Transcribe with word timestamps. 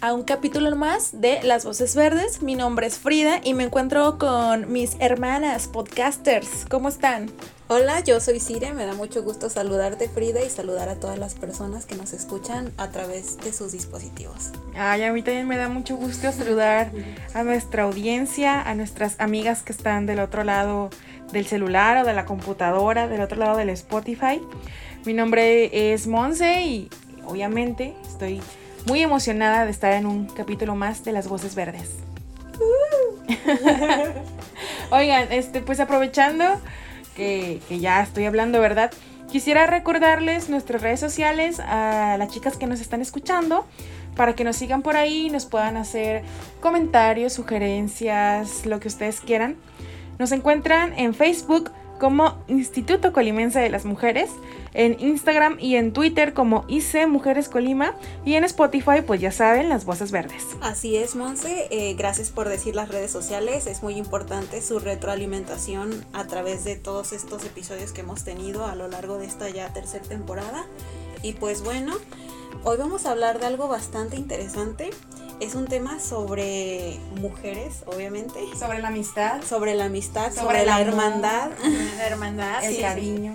a 0.00 0.12
un 0.12 0.24
capítulo 0.24 0.74
más 0.76 1.20
de 1.20 1.42
Las 1.42 1.64
Voces 1.64 1.94
Verdes. 1.94 2.42
Mi 2.42 2.54
nombre 2.54 2.86
es 2.86 2.98
Frida 2.98 3.40
y 3.42 3.54
me 3.54 3.64
encuentro 3.64 4.18
con 4.18 4.70
mis 4.70 4.96
hermanas 5.00 5.68
podcasters. 5.68 6.66
¿Cómo 6.68 6.88
están? 6.88 7.30
Hola, 7.68 8.00
yo 8.00 8.20
soy 8.20 8.38
Cire, 8.40 8.72
me 8.72 8.86
da 8.86 8.94
mucho 8.94 9.22
gusto 9.22 9.50
saludarte 9.50 10.08
Frida 10.08 10.44
y 10.44 10.50
saludar 10.50 10.88
a 10.88 10.96
todas 10.96 11.18
las 11.18 11.34
personas 11.34 11.86
que 11.86 11.96
nos 11.96 12.12
escuchan 12.12 12.72
a 12.76 12.90
través 12.90 13.38
de 13.38 13.52
sus 13.52 13.72
dispositivos. 13.72 14.50
Ay, 14.76 15.02
a 15.02 15.12
mí 15.12 15.22
también 15.22 15.48
me 15.48 15.56
da 15.56 15.68
mucho 15.68 15.96
gusto 15.96 16.30
saludar 16.30 16.92
a 17.34 17.42
nuestra 17.42 17.84
audiencia, 17.84 18.60
a 18.60 18.74
nuestras 18.74 19.18
amigas 19.18 19.62
que 19.62 19.72
están 19.72 20.06
del 20.06 20.20
otro 20.20 20.44
lado 20.44 20.90
del 21.32 21.46
celular 21.46 22.02
o 22.02 22.06
de 22.06 22.12
la 22.12 22.24
computadora, 22.24 23.08
del 23.08 23.20
otro 23.20 23.38
lado 23.38 23.56
del 23.56 23.70
Spotify. 23.70 24.40
Mi 25.04 25.12
nombre 25.12 25.92
es 25.92 26.06
Monse 26.06 26.62
y 26.62 26.90
obviamente 27.24 27.96
estoy 28.06 28.40
muy 28.86 29.02
emocionada 29.02 29.64
de 29.64 29.70
estar 29.70 29.92
en 29.92 30.06
un 30.06 30.26
capítulo 30.26 30.74
más 30.74 31.04
de 31.04 31.12
Las 31.12 31.28
Voces 31.28 31.54
Verdes. 31.54 31.96
Oigan, 34.90 35.32
este, 35.32 35.60
pues 35.60 35.80
aprovechando 35.80 36.44
que, 37.14 37.60
que, 37.68 37.78
ya 37.80 38.02
estoy 38.02 38.24
hablando, 38.24 38.60
¿verdad? 38.60 38.92
Quisiera 39.30 39.66
recordarles 39.66 40.48
nuestras 40.48 40.82
redes 40.82 41.00
sociales 41.00 41.60
a 41.60 42.16
las 42.18 42.30
chicas 42.30 42.56
que 42.56 42.66
nos 42.66 42.80
están 42.80 43.02
escuchando 43.02 43.66
para 44.14 44.34
que 44.34 44.44
nos 44.44 44.56
sigan 44.56 44.82
por 44.82 44.96
ahí 44.96 45.26
y 45.26 45.30
nos 45.30 45.46
puedan 45.46 45.76
hacer 45.76 46.22
comentarios, 46.60 47.34
sugerencias, 47.34 48.64
lo 48.64 48.80
que 48.80 48.88
ustedes 48.88 49.20
quieran. 49.20 49.56
Nos 50.18 50.32
encuentran 50.32 50.98
en 50.98 51.12
Facebook 51.12 51.70
como 51.98 52.38
Instituto 52.48 53.12
Colimense 53.12 53.58
de 53.58 53.70
las 53.70 53.84
Mujeres, 53.84 54.30
en 54.74 54.96
Instagram 55.00 55.56
y 55.58 55.76
en 55.76 55.92
Twitter 55.92 56.34
como 56.34 56.64
IC 56.68 57.08
Mujeres 57.08 57.48
Colima 57.48 57.94
y 58.24 58.34
en 58.34 58.44
Spotify 58.44 59.02
pues 59.06 59.20
ya 59.20 59.32
saben 59.32 59.68
las 59.68 59.84
voces 59.84 60.12
verdes. 60.12 60.44
Así 60.60 60.96
es 60.96 61.16
Monse, 61.16 61.68
eh, 61.70 61.94
gracias 61.94 62.30
por 62.30 62.48
decir 62.48 62.74
las 62.74 62.88
redes 62.88 63.10
sociales, 63.10 63.66
es 63.66 63.82
muy 63.82 63.96
importante 63.96 64.60
su 64.60 64.78
retroalimentación 64.78 66.04
a 66.12 66.26
través 66.26 66.64
de 66.64 66.76
todos 66.76 67.12
estos 67.12 67.44
episodios 67.44 67.92
que 67.92 68.02
hemos 68.02 68.24
tenido 68.24 68.66
a 68.66 68.74
lo 68.74 68.88
largo 68.88 69.18
de 69.18 69.26
esta 69.26 69.48
ya 69.48 69.72
tercera 69.72 70.04
temporada 70.04 70.66
y 71.22 71.32
pues 71.32 71.62
bueno, 71.62 71.94
hoy 72.64 72.76
vamos 72.76 73.06
a 73.06 73.12
hablar 73.12 73.40
de 73.40 73.46
algo 73.46 73.68
bastante 73.68 74.16
interesante 74.16 74.90
es 75.40 75.54
un 75.54 75.66
tema 75.66 76.00
sobre 76.00 76.98
mujeres, 77.20 77.82
obviamente. 77.86 78.40
Sobre 78.58 78.80
la 78.80 78.88
amistad. 78.88 79.42
Sobre 79.42 79.74
la 79.74 79.86
amistad, 79.86 80.32
sobre, 80.32 80.64
la 80.64 80.80
hermandad. 80.80 81.50
La 81.96 82.06
hermandad, 82.06 82.64
el 82.64 82.80
cariño. 82.80 83.34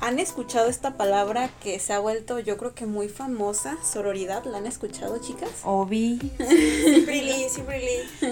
¿Han 0.00 0.18
escuchado 0.18 0.68
esta 0.68 0.96
palabra 0.96 1.48
que 1.62 1.78
se 1.78 1.92
ha 1.92 1.98
vuelto 1.98 2.38
yo 2.38 2.58
creo 2.58 2.74
que 2.74 2.86
muy 2.86 3.08
famosa, 3.08 3.78
sororidad? 3.82 4.44
¿La 4.44 4.58
han 4.58 4.66
escuchado, 4.66 5.18
chicas? 5.18 5.50
Obi. 5.64 6.18
sí, 6.38 7.46
sí, 7.48 7.62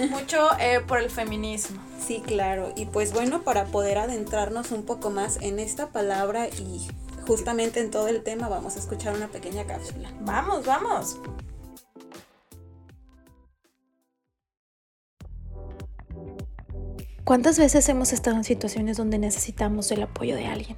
Mucho 0.09 0.49
eh, 0.59 0.81
por 0.85 0.99
el 0.99 1.09
feminismo. 1.09 1.81
Sí, 2.05 2.21
claro. 2.25 2.71
Y 2.75 2.85
pues 2.85 3.13
bueno, 3.13 3.41
para 3.41 3.65
poder 3.65 3.97
adentrarnos 3.97 4.71
un 4.71 4.83
poco 4.83 5.09
más 5.09 5.37
en 5.41 5.59
esta 5.59 5.87
palabra 5.87 6.49
y 6.49 6.87
justamente 7.25 7.79
en 7.79 7.89
todo 7.89 8.07
el 8.07 8.21
tema, 8.21 8.47
vamos 8.47 8.75
a 8.75 8.79
escuchar 8.79 9.15
una 9.15 9.27
pequeña 9.27 9.65
cápsula. 9.65 10.11
Vamos, 10.21 10.65
vamos. 10.65 11.17
¿Cuántas 17.25 17.57
veces 17.57 17.89
hemos 17.89 18.13
estado 18.13 18.37
en 18.37 18.43
situaciones 18.43 18.97
donde 18.97 19.17
necesitamos 19.17 19.89
el 19.89 20.03
apoyo 20.03 20.35
de 20.35 20.45
alguien? 20.45 20.77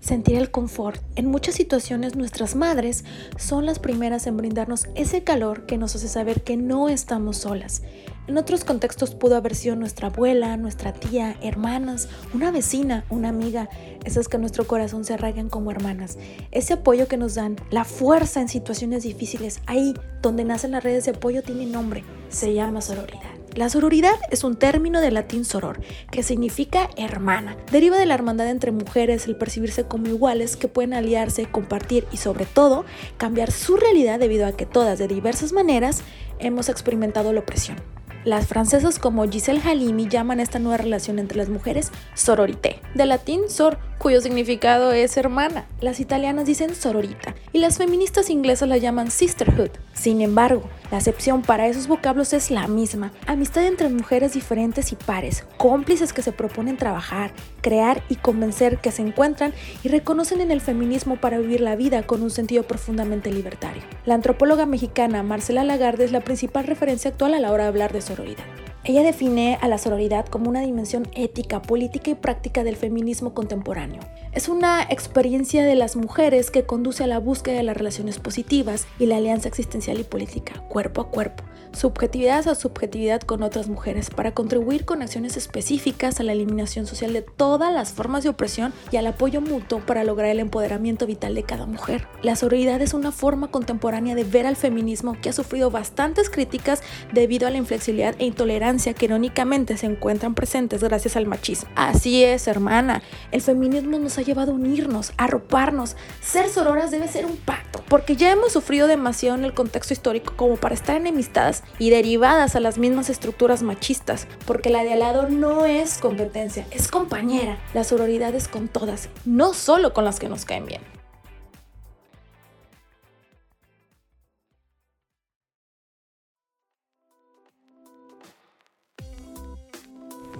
Sentir 0.00 0.36
el 0.36 0.50
confort. 0.50 1.00
En 1.14 1.26
muchas 1.26 1.54
situaciones 1.54 2.16
nuestras 2.16 2.56
madres 2.56 3.04
son 3.38 3.66
las 3.66 3.78
primeras 3.78 4.26
en 4.26 4.36
brindarnos 4.36 4.88
ese 4.96 5.22
calor 5.22 5.64
que 5.64 5.78
nos 5.78 5.94
hace 5.94 6.08
saber 6.08 6.42
que 6.42 6.56
no 6.56 6.88
estamos 6.88 7.36
solas. 7.36 7.82
En 8.26 8.36
otros 8.36 8.64
contextos 8.64 9.14
pudo 9.14 9.36
haber 9.36 9.54
sido 9.54 9.76
nuestra 9.76 10.08
abuela, 10.08 10.56
nuestra 10.56 10.92
tía, 10.92 11.36
hermanas, 11.40 12.08
una 12.34 12.50
vecina, 12.50 13.04
una 13.08 13.28
amiga, 13.28 13.68
esas 14.04 14.26
que 14.26 14.38
nuestro 14.38 14.66
corazón 14.66 15.04
se 15.04 15.14
arraigan 15.14 15.48
como 15.48 15.70
hermanas. 15.70 16.18
Ese 16.50 16.72
apoyo 16.72 17.06
que 17.06 17.16
nos 17.16 17.36
dan, 17.36 17.54
la 17.70 17.84
fuerza 17.84 18.40
en 18.40 18.48
situaciones 18.48 19.04
difíciles, 19.04 19.60
ahí 19.66 19.94
donde 20.20 20.44
nacen 20.44 20.72
las 20.72 20.82
redes 20.82 21.04
de 21.04 21.12
apoyo 21.12 21.44
tiene 21.44 21.64
nombre, 21.64 22.02
se 22.28 22.52
llama 22.54 22.80
sororidad. 22.80 23.35
La 23.56 23.70
sororidad 23.70 24.16
es 24.30 24.44
un 24.44 24.56
término 24.56 25.00
de 25.00 25.10
latín 25.10 25.46
soror, 25.46 25.80
que 26.10 26.22
significa 26.22 26.90
hermana. 26.98 27.56
Deriva 27.72 27.96
de 27.96 28.04
la 28.04 28.12
hermandad 28.12 28.50
entre 28.50 28.70
mujeres, 28.70 29.26
el 29.26 29.36
percibirse 29.36 29.84
como 29.84 30.08
iguales 30.08 30.58
que 30.58 30.68
pueden 30.68 30.92
aliarse, 30.92 31.46
compartir 31.46 32.06
y 32.12 32.18
sobre 32.18 32.44
todo 32.44 32.84
cambiar 33.16 33.50
su 33.50 33.78
realidad 33.78 34.18
debido 34.18 34.46
a 34.46 34.52
que 34.52 34.66
todas 34.66 34.98
de 34.98 35.08
diversas 35.08 35.54
maneras 35.54 36.02
hemos 36.38 36.68
experimentado 36.68 37.32
la 37.32 37.40
opresión. 37.40 37.78
Las 38.26 38.46
francesas 38.46 38.98
como 38.98 39.24
Giselle 39.26 39.62
Halimi 39.64 40.06
llaman 40.06 40.40
esta 40.40 40.58
nueva 40.58 40.76
relación 40.76 41.18
entre 41.18 41.38
las 41.38 41.48
mujeres 41.48 41.92
sororité, 42.14 42.82
de 42.94 43.06
latín 43.06 43.48
sor, 43.48 43.78
cuyo 43.98 44.20
significado 44.20 44.92
es 44.92 45.16
hermana. 45.16 45.66
Las 45.80 46.00
italianas 46.00 46.46
dicen 46.46 46.74
sororita 46.74 47.34
y 47.52 47.58
las 47.58 47.78
feministas 47.78 48.30
inglesas 48.30 48.68
la 48.68 48.76
llaman 48.76 49.10
sisterhood. 49.10 49.70
Sin 49.94 50.20
embargo, 50.20 50.68
la 50.90 50.98
acepción 50.98 51.42
para 51.42 51.66
esos 51.66 51.88
vocablos 51.88 52.32
es 52.32 52.50
la 52.50 52.68
misma. 52.68 53.12
Amistad 53.26 53.64
entre 53.64 53.88
mujeres 53.88 54.34
diferentes 54.34 54.92
y 54.92 54.96
pares, 54.96 55.44
cómplices 55.56 56.12
que 56.12 56.22
se 56.22 56.32
proponen 56.32 56.76
trabajar, 56.76 57.32
crear 57.62 58.02
y 58.08 58.16
convencer 58.16 58.78
que 58.78 58.92
se 58.92 59.02
encuentran 59.02 59.52
y 59.82 59.88
reconocen 59.88 60.40
en 60.40 60.50
el 60.50 60.60
feminismo 60.60 61.16
para 61.16 61.38
vivir 61.38 61.60
la 61.60 61.76
vida 61.76 62.02
con 62.02 62.22
un 62.22 62.30
sentido 62.30 62.62
profundamente 62.62 63.32
libertario. 63.32 63.82
La 64.04 64.14
antropóloga 64.14 64.66
mexicana 64.66 65.22
Marcela 65.22 65.64
Lagarde 65.64 66.04
es 66.04 66.12
la 66.12 66.20
principal 66.20 66.64
referencia 66.64 67.10
actual 67.10 67.34
a 67.34 67.40
la 67.40 67.50
hora 67.52 67.64
de 67.64 67.68
hablar 67.68 67.92
de 67.92 68.02
sororidad. 68.02 68.44
Ella 68.88 69.02
define 69.02 69.58
a 69.60 69.66
la 69.66 69.78
sororidad 69.78 70.26
como 70.26 70.48
una 70.48 70.60
dimensión 70.60 71.08
ética, 71.12 71.60
política 71.60 72.12
y 72.12 72.14
práctica 72.14 72.62
del 72.62 72.76
feminismo 72.76 73.34
contemporáneo. 73.34 74.00
Es 74.30 74.48
una 74.48 74.80
experiencia 74.80 75.64
de 75.64 75.74
las 75.74 75.96
mujeres 75.96 76.52
que 76.52 76.66
conduce 76.66 77.02
a 77.02 77.08
la 77.08 77.18
búsqueda 77.18 77.56
de 77.56 77.64
las 77.64 77.76
relaciones 77.76 78.20
positivas 78.20 78.86
y 79.00 79.06
la 79.06 79.16
alianza 79.16 79.48
existencial 79.48 79.98
y 79.98 80.04
política, 80.04 80.62
cuerpo 80.68 81.00
a 81.00 81.10
cuerpo, 81.10 81.42
subjetividad 81.72 82.46
a 82.46 82.54
subjetividad 82.54 83.22
con 83.22 83.42
otras 83.42 83.66
mujeres, 83.66 84.08
para 84.08 84.34
contribuir 84.34 84.84
con 84.84 85.02
acciones 85.02 85.36
específicas 85.36 86.20
a 86.20 86.22
la 86.22 86.32
eliminación 86.32 86.86
social 86.86 87.12
de 87.12 87.22
todas 87.22 87.74
las 87.74 87.90
formas 87.90 88.22
de 88.22 88.28
opresión 88.28 88.72
y 88.92 88.98
al 88.98 89.08
apoyo 89.08 89.40
mutuo 89.40 89.80
para 89.80 90.04
lograr 90.04 90.30
el 90.30 90.38
empoderamiento 90.38 91.08
vital 91.08 91.34
de 91.34 91.42
cada 91.42 91.66
mujer. 91.66 92.06
La 92.22 92.36
sororidad 92.36 92.80
es 92.82 92.94
una 92.94 93.10
forma 93.10 93.48
contemporánea 93.48 94.14
de 94.14 94.22
ver 94.22 94.46
al 94.46 94.54
feminismo 94.54 95.16
que 95.20 95.30
ha 95.30 95.32
sufrido 95.32 95.72
bastantes 95.72 96.30
críticas 96.30 96.84
debido 97.12 97.48
a 97.48 97.50
la 97.50 97.58
inflexibilidad 97.58 98.14
e 98.20 98.26
intolerancia 98.26 98.75
que 98.94 99.06
irónicamente 99.06 99.76
se 99.76 99.86
encuentran 99.86 100.34
presentes 100.34 100.82
gracias 100.82 101.16
al 101.16 101.26
machismo. 101.26 101.68
Así 101.74 102.24
es, 102.24 102.46
hermana, 102.46 103.02
el 103.32 103.42
feminismo 103.42 103.98
nos 103.98 104.18
ha 104.18 104.22
llevado 104.22 104.52
a 104.52 104.54
unirnos, 104.54 105.12
a 105.16 105.24
arroparnos. 105.24 105.96
Ser 106.20 106.48
sororas 106.48 106.90
debe 106.90 107.08
ser 107.08 107.26
un 107.26 107.36
pacto, 107.36 107.82
porque 107.88 108.16
ya 108.16 108.30
hemos 108.30 108.52
sufrido 108.52 108.86
demasiado 108.86 109.36
en 109.36 109.44
el 109.44 109.54
contexto 109.54 109.92
histórico 109.92 110.34
como 110.36 110.56
para 110.56 110.74
estar 110.74 110.96
enemistadas 110.96 111.64
y 111.78 111.90
derivadas 111.90 112.56
a 112.56 112.60
las 112.60 112.78
mismas 112.78 113.10
estructuras 113.10 113.62
machistas, 113.62 114.26
porque 114.46 114.70
la 114.70 114.84
de 114.84 114.92
al 114.92 115.00
lado 115.00 115.28
no 115.28 115.64
es 115.64 115.98
competencia, 115.98 116.66
es 116.70 116.88
compañera. 116.88 117.58
La 117.74 117.84
sororidad 117.84 118.34
es 118.34 118.48
con 118.48 118.68
todas, 118.68 119.08
no 119.24 119.54
solo 119.54 119.92
con 119.92 120.04
las 120.04 120.18
que 120.18 120.28
nos 120.28 120.44
caen 120.44 120.66
bien. 120.66 120.95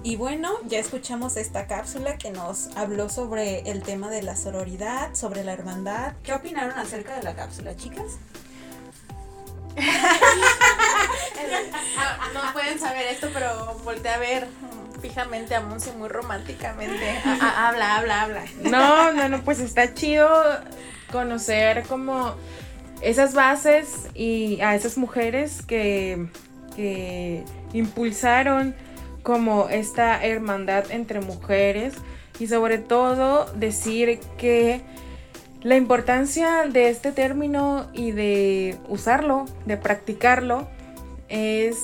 Y 0.07 0.15
bueno, 0.15 0.53
ya 0.69 0.79
escuchamos 0.79 1.35
esta 1.35 1.67
cápsula 1.67 2.17
que 2.17 2.31
nos 2.31 2.69
habló 2.77 3.09
sobre 3.09 3.69
el 3.69 3.83
tema 3.83 4.09
de 4.09 4.21
la 4.21 4.37
sororidad, 4.37 5.13
sobre 5.13 5.43
la 5.43 5.51
hermandad. 5.51 6.13
¿Qué 6.23 6.31
opinaron 6.31 6.79
acerca 6.79 7.17
de 7.17 7.23
la 7.23 7.35
cápsula, 7.35 7.75
chicas? 7.75 8.17
no 12.33 12.53
pueden 12.53 12.79
saber 12.79 13.07
esto, 13.07 13.27
pero 13.33 13.77
volteé 13.83 14.11
a 14.11 14.17
ver 14.17 14.47
fijamente 15.01 15.55
a 15.55 15.59
Monse 15.59 15.91
muy 15.91 16.07
románticamente. 16.07 17.19
habla, 17.41 17.97
habla, 17.97 18.21
habla. 18.21 18.45
No, 18.61 19.11
no, 19.11 19.27
no, 19.27 19.41
pues 19.41 19.59
está 19.59 19.93
chido 19.93 20.29
conocer 21.11 21.85
como 21.85 22.33
esas 23.01 23.33
bases 23.33 24.07
y 24.13 24.61
a 24.61 24.73
esas 24.73 24.97
mujeres 24.97 25.63
que, 25.63 26.29
que 26.77 27.43
impulsaron 27.73 28.73
como 29.27 29.67
esta 29.67 30.23
hermandad 30.25 30.89
entre 30.89 31.19
mujeres 31.19 31.95
y 32.39 32.47
sobre 32.47 32.77
todo 32.77 33.51
decir 33.55 34.21
que 34.37 34.79
la 35.63 35.75
importancia 35.75 36.63
de 36.65 36.87
este 36.87 37.11
término 37.11 37.89
y 37.91 38.11
de 38.11 38.77
usarlo, 38.87 39.43
de 39.65 39.75
practicarlo, 39.75 40.69
es 41.27 41.75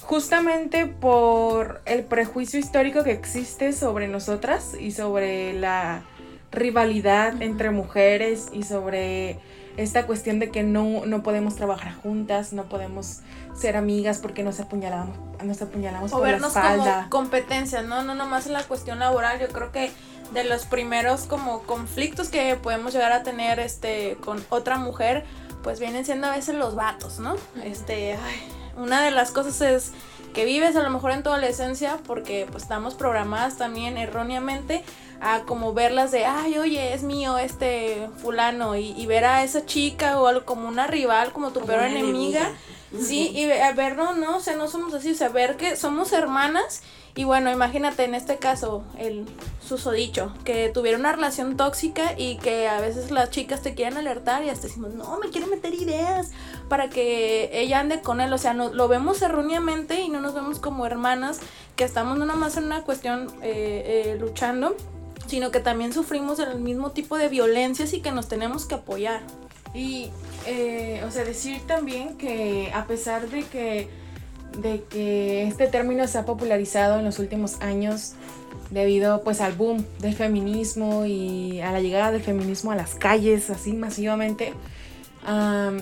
justamente 0.00 0.86
por 0.86 1.82
el 1.84 2.02
prejuicio 2.02 2.58
histórico 2.58 3.04
que 3.04 3.12
existe 3.12 3.74
sobre 3.74 4.08
nosotras 4.08 4.72
y 4.72 4.92
sobre 4.92 5.52
la 5.52 6.04
rivalidad 6.50 7.42
entre 7.42 7.72
mujeres 7.72 8.48
y 8.54 8.62
sobre 8.62 9.38
esta 9.76 10.06
cuestión 10.06 10.38
de 10.38 10.50
que 10.50 10.62
no, 10.62 11.04
no 11.04 11.22
podemos 11.22 11.56
trabajar 11.56 11.94
juntas, 11.94 12.54
no 12.54 12.70
podemos 12.70 13.20
ser 13.60 13.76
amigas 13.76 14.18
porque 14.18 14.42
nos 14.42 14.58
apuñalamos, 14.60 15.16
nos 15.44 15.60
apuñalamos 15.62 16.12
o 16.12 16.16
por 16.16 16.26
vernos 16.26 16.54
la 16.54 16.60
espalda. 16.60 16.94
como 17.08 17.10
competencia, 17.10 17.82
¿no? 17.82 18.02
No 18.02 18.14
nomás 18.14 18.46
en 18.46 18.54
la 18.54 18.62
cuestión 18.64 18.98
laboral, 18.98 19.38
yo 19.38 19.48
creo 19.48 19.70
que 19.72 19.92
de 20.32 20.44
los 20.44 20.64
primeros 20.64 21.22
como 21.22 21.62
conflictos 21.62 22.28
que 22.28 22.56
podemos 22.56 22.92
llegar 22.92 23.12
a 23.12 23.22
tener 23.22 23.58
este 23.58 24.16
con 24.24 24.44
otra 24.48 24.78
mujer, 24.78 25.24
pues 25.62 25.80
vienen 25.80 26.04
siendo 26.04 26.28
a 26.28 26.30
veces 26.30 26.54
los 26.54 26.74
vatos, 26.74 27.18
¿no? 27.18 27.36
Este, 27.62 28.14
ay, 28.14 28.48
una 28.76 29.02
de 29.02 29.10
las 29.10 29.30
cosas 29.30 29.60
es 29.60 29.92
que 30.32 30.44
vives 30.44 30.76
a 30.76 30.82
lo 30.82 30.90
mejor 30.90 31.10
en 31.10 31.22
tu 31.22 31.30
adolescencia 31.30 31.98
porque 32.06 32.46
pues 32.50 32.62
estamos 32.62 32.94
programadas 32.94 33.56
también 33.56 33.96
erróneamente 33.98 34.84
a 35.20 35.42
como 35.42 35.74
verlas 35.74 36.10
de, 36.10 36.24
ay, 36.24 36.58
oye, 36.58 36.94
es 36.94 37.02
mío 37.02 37.38
este 37.38 38.08
fulano 38.22 38.76
y, 38.76 38.92
y 38.92 39.06
ver 39.06 39.24
a 39.24 39.44
esa 39.44 39.66
chica 39.66 40.20
o 40.20 40.26
algo 40.26 40.44
como 40.44 40.68
una 40.68 40.86
rival, 40.86 41.32
como 41.32 41.50
tu 41.50 41.60
peor 41.60 41.82
enemiga. 41.82 42.40
enemiga. 42.40 42.58
Sí, 42.98 43.28
y 43.28 43.48
a 43.50 43.72
ver, 43.72 43.96
no, 43.96 44.14
no, 44.14 44.38
o 44.38 44.40
sea, 44.40 44.56
no 44.56 44.66
somos 44.66 44.92
así, 44.94 45.12
o 45.12 45.14
sea, 45.14 45.28
ver 45.28 45.56
que 45.56 45.76
somos 45.76 46.12
hermanas 46.12 46.82
y 47.14 47.24
bueno, 47.24 47.50
imagínate 47.50 48.04
en 48.04 48.14
este 48.14 48.38
caso 48.38 48.84
el 48.98 49.26
susodicho, 49.60 50.32
que 50.44 50.68
tuviera 50.70 50.96
una 50.96 51.12
relación 51.12 51.56
tóxica 51.56 52.14
y 52.16 52.36
que 52.38 52.68
a 52.68 52.80
veces 52.80 53.10
las 53.10 53.30
chicas 53.30 53.62
te 53.62 53.74
quieren 53.74 53.96
alertar 53.96 54.44
y 54.44 54.48
hasta 54.48 54.68
decimos, 54.68 54.94
no, 54.94 55.18
me 55.18 55.30
quiere 55.30 55.46
meter 55.46 55.74
ideas 55.74 56.30
para 56.68 56.88
que 56.88 57.50
ella 57.52 57.80
ande 57.80 58.00
con 58.00 58.20
él, 58.20 58.32
o 58.32 58.38
sea, 58.38 58.54
no, 58.54 58.70
lo 58.72 58.88
vemos 58.88 59.22
erróneamente 59.22 60.00
y 60.00 60.08
no 60.08 60.20
nos 60.20 60.34
vemos 60.34 60.60
como 60.60 60.86
hermanas, 60.86 61.40
que 61.76 61.84
estamos 61.84 62.16
no 62.16 62.26
nada 62.26 62.38
más 62.38 62.56
en 62.56 62.64
una 62.64 62.82
cuestión 62.82 63.28
eh, 63.42 64.12
eh, 64.12 64.16
luchando, 64.20 64.76
sino 65.30 65.52
que 65.52 65.60
también 65.60 65.92
sufrimos 65.92 66.40
el 66.40 66.58
mismo 66.58 66.90
tipo 66.90 67.16
de 67.16 67.28
violencias 67.28 67.92
y 67.94 68.00
que 68.00 68.10
nos 68.10 68.26
tenemos 68.26 68.66
que 68.66 68.74
apoyar. 68.74 69.22
Y, 69.72 70.10
eh, 70.46 71.02
o 71.06 71.10
sea, 71.12 71.24
decir 71.24 71.60
también 71.68 72.18
que 72.18 72.72
a 72.74 72.86
pesar 72.86 73.28
de 73.28 73.44
que, 73.44 73.88
de 74.58 74.82
que 74.90 75.44
este 75.46 75.68
término 75.68 76.06
se 76.08 76.18
ha 76.18 76.24
popularizado 76.24 76.98
en 76.98 77.04
los 77.04 77.20
últimos 77.20 77.60
años 77.60 78.14
debido 78.70 79.22
pues 79.22 79.40
al 79.40 79.52
boom 79.52 79.84
del 80.00 80.14
feminismo 80.14 81.06
y 81.06 81.60
a 81.60 81.70
la 81.70 81.80
llegada 81.80 82.10
del 82.10 82.22
feminismo 82.22 82.72
a 82.72 82.76
las 82.76 82.96
calles 82.96 83.50
así 83.50 83.72
masivamente, 83.72 84.52
am, 85.24 85.78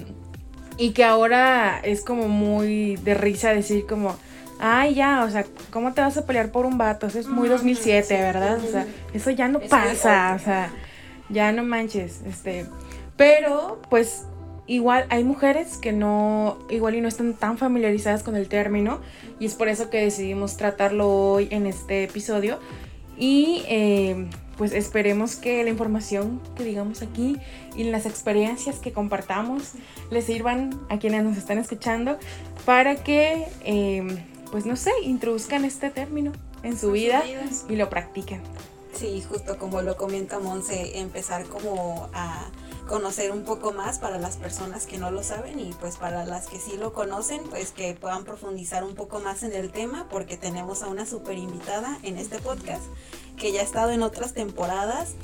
y 0.77 0.91
que 0.91 1.05
ahora 1.05 1.81
es 1.83 2.03
como 2.03 2.29
muy 2.29 2.97
de 2.97 3.15
risa 3.15 3.55
decir 3.55 3.87
como, 3.87 4.17
ay 4.59 4.95
ya, 4.95 5.25
o 5.25 5.31
sea, 5.31 5.45
¿cómo 5.71 5.93
te 5.93 6.01
vas 6.01 6.17
a 6.17 6.27
pelear 6.27 6.51
por 6.51 6.67
un 6.67 6.79
vato? 6.79 7.07
Eso 7.07 7.19
es 7.19 7.27
muy 7.27 7.49
2007, 7.49 8.15
¿verdad? 8.15 8.59
O 8.63 8.71
sea, 8.71 8.87
eso 9.13 9.31
ya 9.31 9.49
no 9.49 9.61
pasa, 9.61 10.35
o 10.35 10.39
sea, 10.39 10.73
ya 11.29 11.53
no 11.53 11.65
manches, 11.65 12.21
este... 12.27 12.67
Pero, 13.17 13.83
pues, 13.91 14.27
igual 14.69 15.07
hay 15.09 15.25
mujeres 15.25 15.77
que 15.79 15.93
no, 15.93 16.59
igual 16.71 16.95
y 16.95 17.01
no 17.01 17.09
están 17.09 17.35
tan 17.35 17.59
familiarizadas 17.59 18.23
con 18.23 18.37
el 18.37 18.49
término 18.49 19.01
y 19.41 19.47
es 19.47 19.55
por 19.55 19.69
eso 19.69 19.91
que 19.91 19.99
decidimos 19.99 20.57
tratarlo 20.57 21.09
hoy 21.09 21.49
en 21.51 21.67
este 21.67 22.05
episodio 22.05 22.61
y 23.17 23.63
eh, 23.67 24.29
pues 24.59 24.73
esperemos 24.73 25.37
que 25.37 25.65
la 25.65 25.71
información 25.71 26.41
que 26.57 26.65
digamos 26.65 27.03
aquí 27.03 27.39
y 27.77 27.85
las 27.85 28.07
experiencias 28.07 28.79
que 28.79 28.93
compartamos 28.93 29.73
les 30.11 30.25
sirvan 30.25 30.79
a 30.91 30.99
quienes 30.99 31.25
nos 31.25 31.37
están 31.37 31.59
escuchando 31.59 32.19
para 32.67 32.97
que, 32.97 33.47
eh, 33.65 34.07
pues 34.51 34.67
no 34.67 34.77
sé, 34.77 34.91
introduzcan 35.03 35.65
este 35.65 35.91
término 35.91 36.33
en 36.63 36.79
su 36.79 36.93
vida 36.93 37.25
y 37.69 37.77
lo 37.77 37.89
practiquen. 37.89 38.43
Sí, 38.95 39.23
justo 39.29 39.59
como 39.59 39.83
lo 39.83 39.97
comenta 39.97 40.41
Monse, 40.41 40.99
empezar 40.99 41.45
como 41.45 42.09
a 42.15 42.51
conocer 42.89 43.31
un 43.31 43.45
poco 43.45 43.73
más 43.73 43.99
para 43.99 44.19
las 44.19 44.37
personas 44.37 44.87
que 44.87 44.99
no 44.99 45.11
lo 45.11 45.23
saben 45.23 45.61
y 45.61 45.73
pues 45.75 45.97
para 45.97 46.25
las 46.25 46.49
que 46.49 46.59
sí 46.59 46.77
lo 46.77 46.93
conocen, 46.93 47.43
pues 47.51 47.71
que 47.71 47.95
puedan 47.95 48.25
profundizar 48.25 48.83
un 48.83 48.95
poco 48.95 49.21
más 49.21 49.43
en 49.43 49.53
el 49.53 49.71
tema 49.71 50.09
porque 50.11 50.37
tenemos 50.37 50.83
a 50.83 50.89
una 50.89 51.07
super 51.07 51.37
invitada 51.37 51.99
en 52.03 52.17
este 52.17 52.39
podcast 52.39 52.83
que 53.37 53.53
ya 53.53 53.61
ha 53.61 53.65
estado 53.65 53.93
en 53.93 54.03
otras 54.03 54.33
temporadas. 54.33 55.15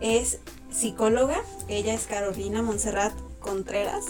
Es 0.00 0.40
psicóloga, 0.70 1.40
ella 1.68 1.94
es 1.94 2.06
Carolina 2.06 2.60
Montserrat 2.60 3.14
Contreras. 3.38 4.06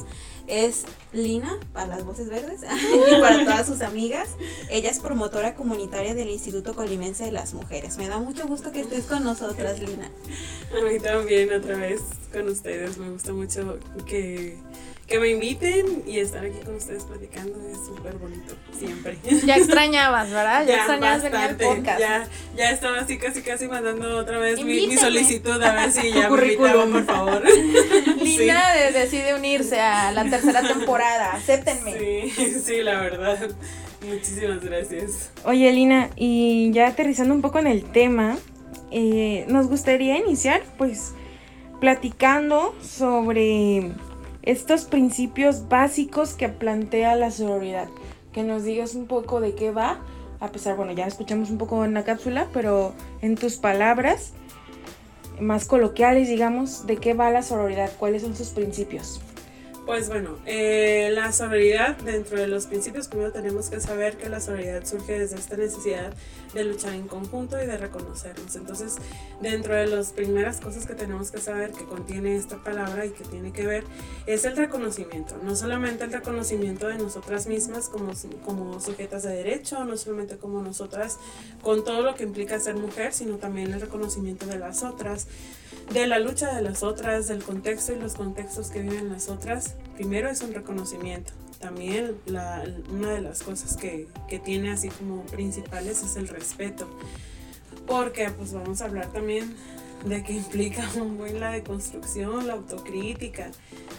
Es 0.46 0.84
Lina 1.12 1.58
para 1.72 1.86
las 1.86 2.04
voces 2.04 2.28
verdes 2.28 2.62
y 3.16 3.20
para 3.20 3.44
todas 3.44 3.66
sus 3.66 3.80
amigas. 3.80 4.30
Ella 4.70 4.90
es 4.90 4.98
promotora 4.98 5.54
comunitaria 5.54 6.14
del 6.14 6.30
Instituto 6.30 6.74
Colimense 6.74 7.24
de 7.24 7.32
las 7.32 7.54
Mujeres. 7.54 7.98
Me 7.98 8.08
da 8.08 8.18
mucho 8.18 8.46
gusto 8.46 8.72
que 8.72 8.80
estés 8.80 9.04
con 9.04 9.24
nosotras, 9.24 9.80
Lina. 9.80 10.10
A 10.76 10.84
mí 10.84 10.98
también, 10.98 11.52
otra 11.52 11.76
vez 11.76 12.00
con 12.32 12.48
ustedes. 12.48 12.98
Me 12.98 13.10
gusta 13.10 13.32
mucho 13.32 13.78
que, 14.06 14.58
que 15.06 15.18
me 15.18 15.28
inviten 15.28 16.04
y 16.06 16.18
estar 16.20 16.44
aquí 16.44 16.58
con 16.64 16.76
ustedes 16.76 17.04
platicando. 17.04 17.58
Es 17.68 17.78
súper 17.86 18.14
bonito, 18.14 18.54
siempre. 18.78 19.18
Ya 19.46 19.56
extrañabas, 19.56 20.30
¿verdad? 20.30 20.66
Ya, 20.66 20.76
extrañabas 20.76 21.22
venir 21.22 21.36
al 21.38 21.56
podcast. 21.56 22.00
Ya, 22.00 22.28
ya 22.56 22.70
estaba 22.70 23.00
así 23.00 23.18
casi 23.18 23.42
casi 23.42 23.68
mandando 23.68 24.16
otra 24.16 24.38
vez 24.38 24.62
mi, 24.64 24.86
mi 24.86 24.96
solicitud 24.96 25.60
a 25.62 25.74
ver 25.74 25.92
si 25.92 26.10
ya 26.12 26.22
me 26.22 26.28
currículum. 26.28 26.88
invitaban, 26.88 26.92
por 26.92 27.04
favor. 27.04 27.42
Lina 28.22 28.72
de- 28.72 28.92
decide 28.92 29.34
unirse 29.34 29.78
a 29.80 30.12
la 30.12 30.24
tercera 30.30 30.62
temporada. 30.62 31.32
Acéptenme. 31.34 31.98
Sí, 31.98 32.60
sí, 32.64 32.82
la 32.82 33.00
verdad. 33.00 33.50
Muchísimas 34.06 34.64
gracias. 34.64 35.30
Oye, 35.44 35.70
Lina, 35.72 36.10
y 36.16 36.70
ya 36.72 36.88
aterrizando 36.88 37.34
un 37.34 37.40
poco 37.42 37.58
en 37.58 37.66
el 37.68 37.84
tema, 37.84 38.36
eh, 38.90 39.44
nos 39.48 39.68
gustaría 39.68 40.16
iniciar 40.18 40.62
pues 40.78 41.12
platicando 41.80 42.74
sobre 42.82 43.92
estos 44.42 44.84
principios 44.84 45.68
básicos 45.68 46.34
que 46.34 46.48
plantea 46.48 47.16
la 47.16 47.30
sororidad. 47.30 47.88
Que 48.32 48.42
nos 48.42 48.64
digas 48.64 48.94
un 48.94 49.06
poco 49.06 49.40
de 49.40 49.54
qué 49.54 49.70
va, 49.70 50.00
a 50.40 50.48
pesar, 50.48 50.76
bueno, 50.76 50.92
ya 50.92 51.06
escuchamos 51.06 51.50
un 51.50 51.58
poco 51.58 51.84
en 51.84 51.94
la 51.94 52.04
cápsula, 52.04 52.48
pero 52.52 52.92
en 53.20 53.36
tus 53.36 53.56
palabras 53.56 54.32
más 55.40 55.66
coloquiales, 55.66 56.28
digamos, 56.28 56.86
de 56.86 56.96
qué 56.96 57.14
va 57.14 57.30
la 57.30 57.42
sororidad, 57.42 57.90
cuáles 57.98 58.22
son 58.22 58.34
sus 58.34 58.48
principios. 58.48 59.20
Pues 59.86 60.08
bueno, 60.08 60.38
eh, 60.46 61.10
la 61.12 61.32
sororidad, 61.32 61.96
dentro 61.96 62.38
de 62.38 62.46
los 62.46 62.66
principios, 62.66 63.08
primero 63.08 63.32
tenemos 63.32 63.68
que 63.68 63.80
saber 63.80 64.16
que 64.16 64.28
la 64.28 64.40
sororidad 64.40 64.86
surge 64.86 65.18
desde 65.18 65.36
esta 65.36 65.56
necesidad 65.56 66.14
de 66.54 66.64
luchar 66.64 66.94
en 66.94 67.08
conjunto 67.08 67.60
y 67.60 67.66
de 67.66 67.76
reconocernos. 67.76 68.54
Entonces, 68.54 68.94
dentro 69.40 69.74
de 69.74 69.88
las 69.88 70.12
primeras 70.12 70.60
cosas 70.60 70.86
que 70.86 70.94
tenemos 70.94 71.32
que 71.32 71.38
saber 71.38 71.72
que 71.72 71.84
contiene 71.84 72.36
esta 72.36 72.62
palabra 72.62 73.06
y 73.06 73.10
que 73.10 73.24
tiene 73.24 73.52
que 73.52 73.66
ver 73.66 73.82
es 74.26 74.44
el 74.44 74.56
reconocimiento. 74.56 75.36
No 75.42 75.56
solamente 75.56 76.04
el 76.04 76.12
reconocimiento 76.12 76.86
de 76.86 76.98
nosotras 76.98 77.48
mismas 77.48 77.88
como, 77.88 78.12
como 78.44 78.78
sujetas 78.78 79.24
de 79.24 79.30
derecho, 79.30 79.84
no 79.84 79.96
solamente 79.96 80.36
como 80.36 80.62
nosotras 80.62 81.18
con 81.60 81.82
todo 81.82 82.02
lo 82.02 82.14
que 82.14 82.22
implica 82.22 82.60
ser 82.60 82.76
mujer, 82.76 83.12
sino 83.12 83.38
también 83.38 83.72
el 83.72 83.80
reconocimiento 83.80 84.46
de 84.46 84.60
las 84.60 84.84
otras 84.84 85.26
de 85.92 86.06
la 86.06 86.18
lucha 86.18 86.54
de 86.54 86.62
las 86.62 86.82
otras, 86.82 87.28
del 87.28 87.42
contexto 87.42 87.92
y 87.92 87.96
los 87.96 88.14
contextos 88.14 88.70
que 88.70 88.80
viven 88.80 89.10
las 89.10 89.28
otras, 89.28 89.74
primero 89.94 90.30
es 90.30 90.40
un 90.40 90.54
reconocimiento. 90.54 91.32
También 91.60 92.16
una 92.26 93.12
de 93.12 93.20
las 93.20 93.42
cosas 93.42 93.76
que, 93.76 94.08
que 94.28 94.38
tiene 94.38 94.72
así 94.72 94.88
como 94.88 95.22
principales 95.24 96.02
es 96.02 96.16
el 96.16 96.28
respeto. 96.28 96.88
Porque 97.86 98.30
pues 98.30 98.52
vamos 98.52 98.80
a 98.80 98.86
hablar 98.86 99.12
también 99.12 99.54
de 100.04 100.22
que 100.22 100.32
implica 100.34 100.88
un 100.96 101.18
buen 101.18 101.40
la 101.40 101.50
deconstrucción, 101.50 102.46
la 102.46 102.54
autocrítica. 102.54 103.50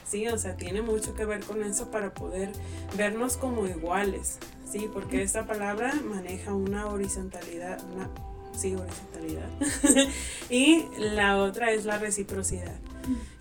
Sí, 0.06 0.27
o 0.27 0.38
sea, 0.38 0.56
tiene 0.56 0.82
mucho 0.82 1.13
que 1.13 1.25
ver 1.25 1.44
con 1.44 1.63
eso 1.63 1.92
para 1.92 2.13
poder 2.13 2.51
vernos 2.98 3.38
como 3.38 3.68
iguales. 3.68 4.39
Sí, 4.70 4.89
porque 4.92 5.22
esta 5.22 5.46
palabra 5.46 5.94
maneja 6.03 6.53
una 6.53 6.88
horizontalidad, 6.88 7.80
una 7.94 8.10
sí, 8.55 8.75
horizontalidad. 8.75 9.50
y 10.50 10.86
la 10.98 11.38
otra 11.38 11.72
es 11.72 11.86
la 11.86 11.98
reciprocidad. 11.98 12.75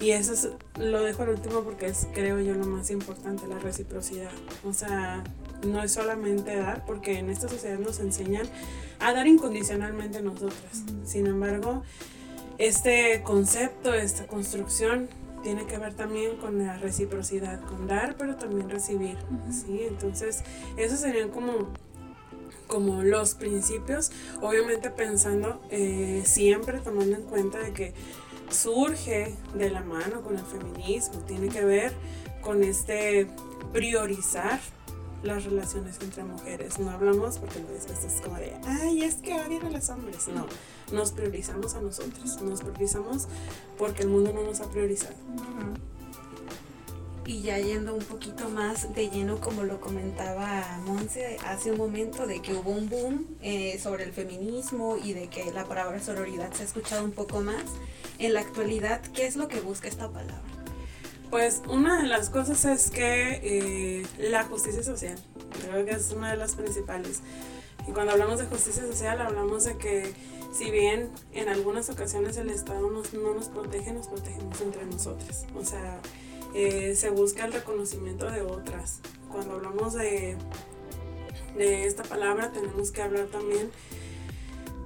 Y 0.01 0.11
eso 0.11 0.33
es, 0.33 0.49
lo 0.79 1.03
dejo 1.03 1.23
al 1.23 1.31
último 1.31 1.63
porque 1.63 1.87
es, 1.87 2.09
creo 2.13 2.41
yo, 2.41 2.55
lo 2.55 2.67
más 2.67 2.91
importante, 2.91 3.47
la 3.47 3.59
reciprocidad. 3.59 4.31
O 4.65 4.73
sea, 4.73 5.23
no 5.67 5.83
es 5.83 5.93
solamente 5.93 6.57
dar, 6.57 6.85
porque 6.85 7.19
en 7.19 7.31
esta 7.31 7.49
sociedad 7.49 7.79
nos 7.79 8.01
enseñan 8.01 8.47
a 8.99 9.13
dar 9.13 9.27
incondicionalmente 9.27 10.19
a 10.19 10.23
nosotras. 10.23 10.83
Sin 11.05 11.27
embargo, 11.27 11.83
este 12.59 13.23
concepto, 13.23 13.95
esta 13.95 14.27
construcción, 14.27 15.09
tiene 15.43 15.67
que 15.67 15.77
ver 15.79 15.95
también 15.95 16.37
con 16.37 16.65
la 16.65 16.79
reciprocidad, 16.79 17.61
con 17.63 17.87
dar, 17.87 18.17
pero 18.17 18.37
también 18.37 18.71
recibir. 18.71 19.19
¿sí? 19.51 19.83
Entonces, 19.83 20.43
esos 20.77 21.01
serían 21.01 21.31
como 21.31 21.69
como 22.73 23.03
los 23.03 23.35
principios, 23.35 24.13
obviamente 24.41 24.89
pensando 24.89 25.61
eh, 25.69 26.23
siempre 26.25 26.79
tomando 26.79 27.17
en 27.17 27.23
cuenta 27.25 27.59
de 27.59 27.75
que 27.75 27.93
surge 28.49 29.37
de 29.53 29.69
la 29.69 29.83
mano 29.83 30.23
con 30.23 30.39
el 30.39 30.45
feminismo, 30.47 31.19
tiene 31.27 31.49
que 31.51 31.67
ver 31.67 31.93
con 32.41 32.65
este 32.65 33.27
priorizar 33.75 34.59
las 35.23 35.45
relaciones 35.45 35.99
entre 36.01 36.25
mujeres. 36.25 36.79
No 36.79 36.91
hablamos 36.91 37.37
porque 37.37 37.59
veces 37.59 38.05
es 38.05 38.23
como 38.23 38.37
de, 38.37 38.55
ay, 38.65 39.05
es 39.05 39.17
que 39.17 39.35
odian 39.35 39.67
a 39.67 39.71
los 39.71 39.91
hombres. 39.91 40.29
No, 40.29 40.47
nos 40.97 41.13
priorizamos 41.13 41.75
a 41.75 41.83
nosotros, 41.83 42.41
nos 42.41 42.63
priorizamos 42.63 43.29
porque 43.77 44.05
el 44.05 44.09
mundo 44.09 44.33
no 44.33 44.45
nos 44.45 44.61
ha 44.63 44.71
priorizado. 44.71 45.15
Y 47.25 47.43
ya 47.43 47.59
yendo 47.59 47.95
un 47.95 48.05
poquito 48.05 48.49
más 48.49 48.93
de 48.95 49.09
lleno, 49.09 49.41
como 49.41 49.63
lo 49.63 49.81
comentaba 49.81 50.81
Monse 50.85 51.37
hace 51.47 51.71
un 51.71 51.79
momento, 51.79 52.27
de 52.27 52.43
que 52.43 52.53
hubo 52.55 52.71
un 52.71 52.89
boom 52.89 53.27
eh, 53.43 53.79
sobre 53.81 54.05
el 54.05 54.13
feminismo 54.13 54.97
y 55.03 55.13
de 55.13 55.29
que 55.29 55.53
la 55.53 55.65
palabra 55.65 56.01
sororidad 56.01 56.53
se 56.53 56.63
ha 56.63 56.67
escuchado 56.67 57.05
un 57.05 57.13
poco 57.13 57.41
más. 57.41 57.63
En 58.19 58.35
la 58.35 58.41
actualidad, 58.41 59.01
¿qué 59.15 59.27
es 59.27 59.37
lo 59.37 59.47
que 59.47 59.61
busca 59.61 59.89
esta 59.89 60.09
palabra? 60.11 60.43
Pues 61.31 61.63
una 61.69 62.03
de 62.03 62.09
las 62.09 62.29
cosas 62.29 62.65
es 62.65 62.91
que 62.91 63.41
eh, 63.43 64.07
la 64.19 64.45
justicia 64.45 64.83
social, 64.83 65.17
creo 65.63 65.85
que 65.85 65.93
es 65.93 66.11
una 66.11 66.31
de 66.31 66.37
las 66.37 66.57
principales. 66.57 67.21
Y 67.89 67.93
cuando 67.93 68.13
hablamos 68.13 68.39
de 68.39 68.47
justicia 68.47 68.83
social, 68.83 69.21
hablamos 69.21 69.65
de 69.65 69.77
que 69.77 70.13
si 70.53 70.71
bien 70.71 71.11
en 71.33 71.49
algunas 71.49 71.89
ocasiones 71.89 72.37
el 72.37 72.51
Estado 72.51 72.91
nos, 72.91 73.15
no 73.15 73.35
nos 73.35 73.49
protege, 73.49 73.93
nos 73.93 74.09
protegemos 74.09 74.61
entre 74.61 74.85
nosotras. 74.85 75.47
O 75.57 75.65
sea, 75.65 76.01
eh, 76.55 76.95
se 76.97 77.11
busca 77.11 77.45
el 77.45 77.53
reconocimiento 77.53 78.31
de 78.31 78.43
otras. 78.43 79.01
Cuando 79.31 79.55
hablamos 79.55 79.95
de, 79.95 80.37
de 81.57 81.87
esta 81.87 82.03
palabra, 82.03 82.53
tenemos 82.53 82.91
que 82.91 83.03
hablar 83.03 83.27
también 83.27 83.71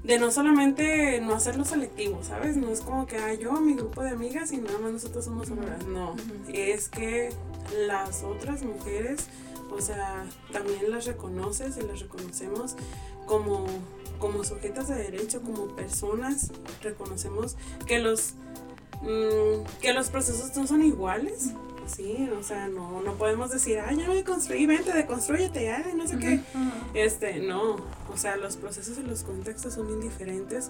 de 0.06 0.20
no 0.20 0.30
solamente 0.30 1.20
no 1.20 1.34
hacerlo 1.34 1.64
selectivo, 1.64 2.22
¿sabes? 2.22 2.56
No 2.56 2.70
es 2.70 2.80
como 2.80 3.06
que 3.06 3.18
ah, 3.18 3.34
yo, 3.34 3.52
mi 3.54 3.74
grupo 3.74 4.02
de 4.02 4.10
amigas 4.10 4.52
y 4.52 4.58
nada 4.58 4.78
más 4.78 4.92
nosotros 4.92 5.24
somos 5.24 5.50
hombres. 5.50 5.84
No, 5.86 6.14
es 6.52 6.88
que 6.88 7.30
las 7.86 8.22
otras 8.22 8.62
mujeres, 8.62 9.26
o 9.70 9.80
sea, 9.80 10.24
también 10.52 10.90
las 10.92 11.06
reconoces 11.06 11.76
y 11.76 11.82
las 11.82 11.98
reconocemos 11.98 12.76
como, 13.26 13.66
como 14.20 14.44
sujetas 14.44 14.86
de 14.86 14.94
derecho, 14.94 15.42
como 15.42 15.74
personas, 15.74 16.52
reconocemos 16.82 17.56
que 17.86 17.98
los 17.98 18.34
Mm, 19.02 19.64
que 19.80 19.92
los 19.92 20.10
procesos 20.10 20.56
no 20.56 20.66
son 20.66 20.82
iguales. 20.82 21.50
Sí, 21.86 22.28
o 22.36 22.42
sea, 22.42 22.66
no, 22.66 23.00
no 23.00 23.14
podemos 23.14 23.50
decir, 23.50 23.78
ah, 23.78 23.92
ya 23.92 24.08
me 24.08 24.24
construí, 24.24 24.66
vente, 24.66 24.92
deconstruyete, 24.92 25.64
ya, 25.64 25.84
no 25.94 26.06
sé 26.08 26.18
qué. 26.18 26.40
Este, 26.94 27.38
no, 27.38 27.76
o 28.12 28.16
sea, 28.16 28.36
los 28.36 28.56
procesos 28.56 28.98
y 28.98 29.02
los 29.02 29.22
contextos 29.22 29.74
son 29.74 29.88
indiferentes, 29.90 30.68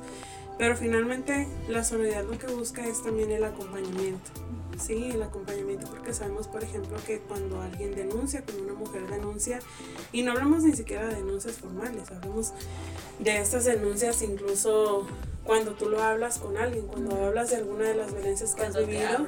pero 0.59 0.77
finalmente 0.77 1.49
la 1.69 1.85
soledad 1.85 2.25
lo 2.25 2.39
que 2.39 2.49
busca 2.49 2.87
es 2.87 3.03
también 3.03 3.31
el 3.31 3.45
acompañamiento. 3.45 4.31
Sí, 4.79 5.09
el 5.11 5.23
acompañamiento, 5.23 5.87
porque 5.89 6.13
sabemos, 6.13 6.49
por 6.49 6.63
ejemplo, 6.63 6.99
que 7.07 7.21
cuando 7.21 7.63
alguien 7.63 7.95
denuncia, 7.95 8.45
cuando 8.45 8.65
una 8.65 8.75
mujer 8.75 9.07
denuncia, 9.09 9.61
y 10.13 10.23
no 10.23 10.33
hablamos 10.33 10.65
ni 10.65 10.73
siquiera 10.77 11.09
de 11.09 11.15
denuncias 11.15 11.57
formales, 11.57 12.11
hablamos 12.11 12.53
de 13.19 13.39
estas 13.39 13.65
denuncias 13.65 14.21
incluso 14.21 15.07
cuando 15.47 15.73
tú 15.73 15.89
lo 15.89 16.03
hablas 16.03 16.39
con 16.39 16.57
alguien, 16.57 16.87
cuando 16.87 17.25
hablas 17.25 17.51
de 17.51 17.57
alguna 17.57 17.85
de 17.85 17.95
las 17.95 18.13
violencias 18.13 18.55
que 18.55 18.63
has 18.63 18.77
vivido, 18.77 19.27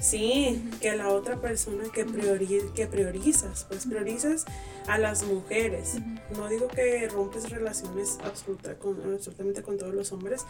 sí, 0.00 0.68
que 0.80 0.96
la 0.96 1.08
otra 1.08 1.40
persona 1.40 1.84
que, 1.94 2.04
priori 2.04 2.62
que 2.74 2.86
priorizas, 2.86 3.64
pues 3.68 3.86
priorizas 3.86 4.46
a 4.88 4.98
las 4.98 5.22
mujeres. 5.22 5.94
No 6.36 6.48
digo 6.48 6.66
que 6.68 7.08
rompes 7.08 7.50
relaciones 7.50 8.18
absoluta 8.24 8.74
con, 8.74 9.14
absolutamente 9.14 9.62
con 9.62 9.78
todos 9.78 9.94
los 9.94 10.10
hombres, 10.12 10.44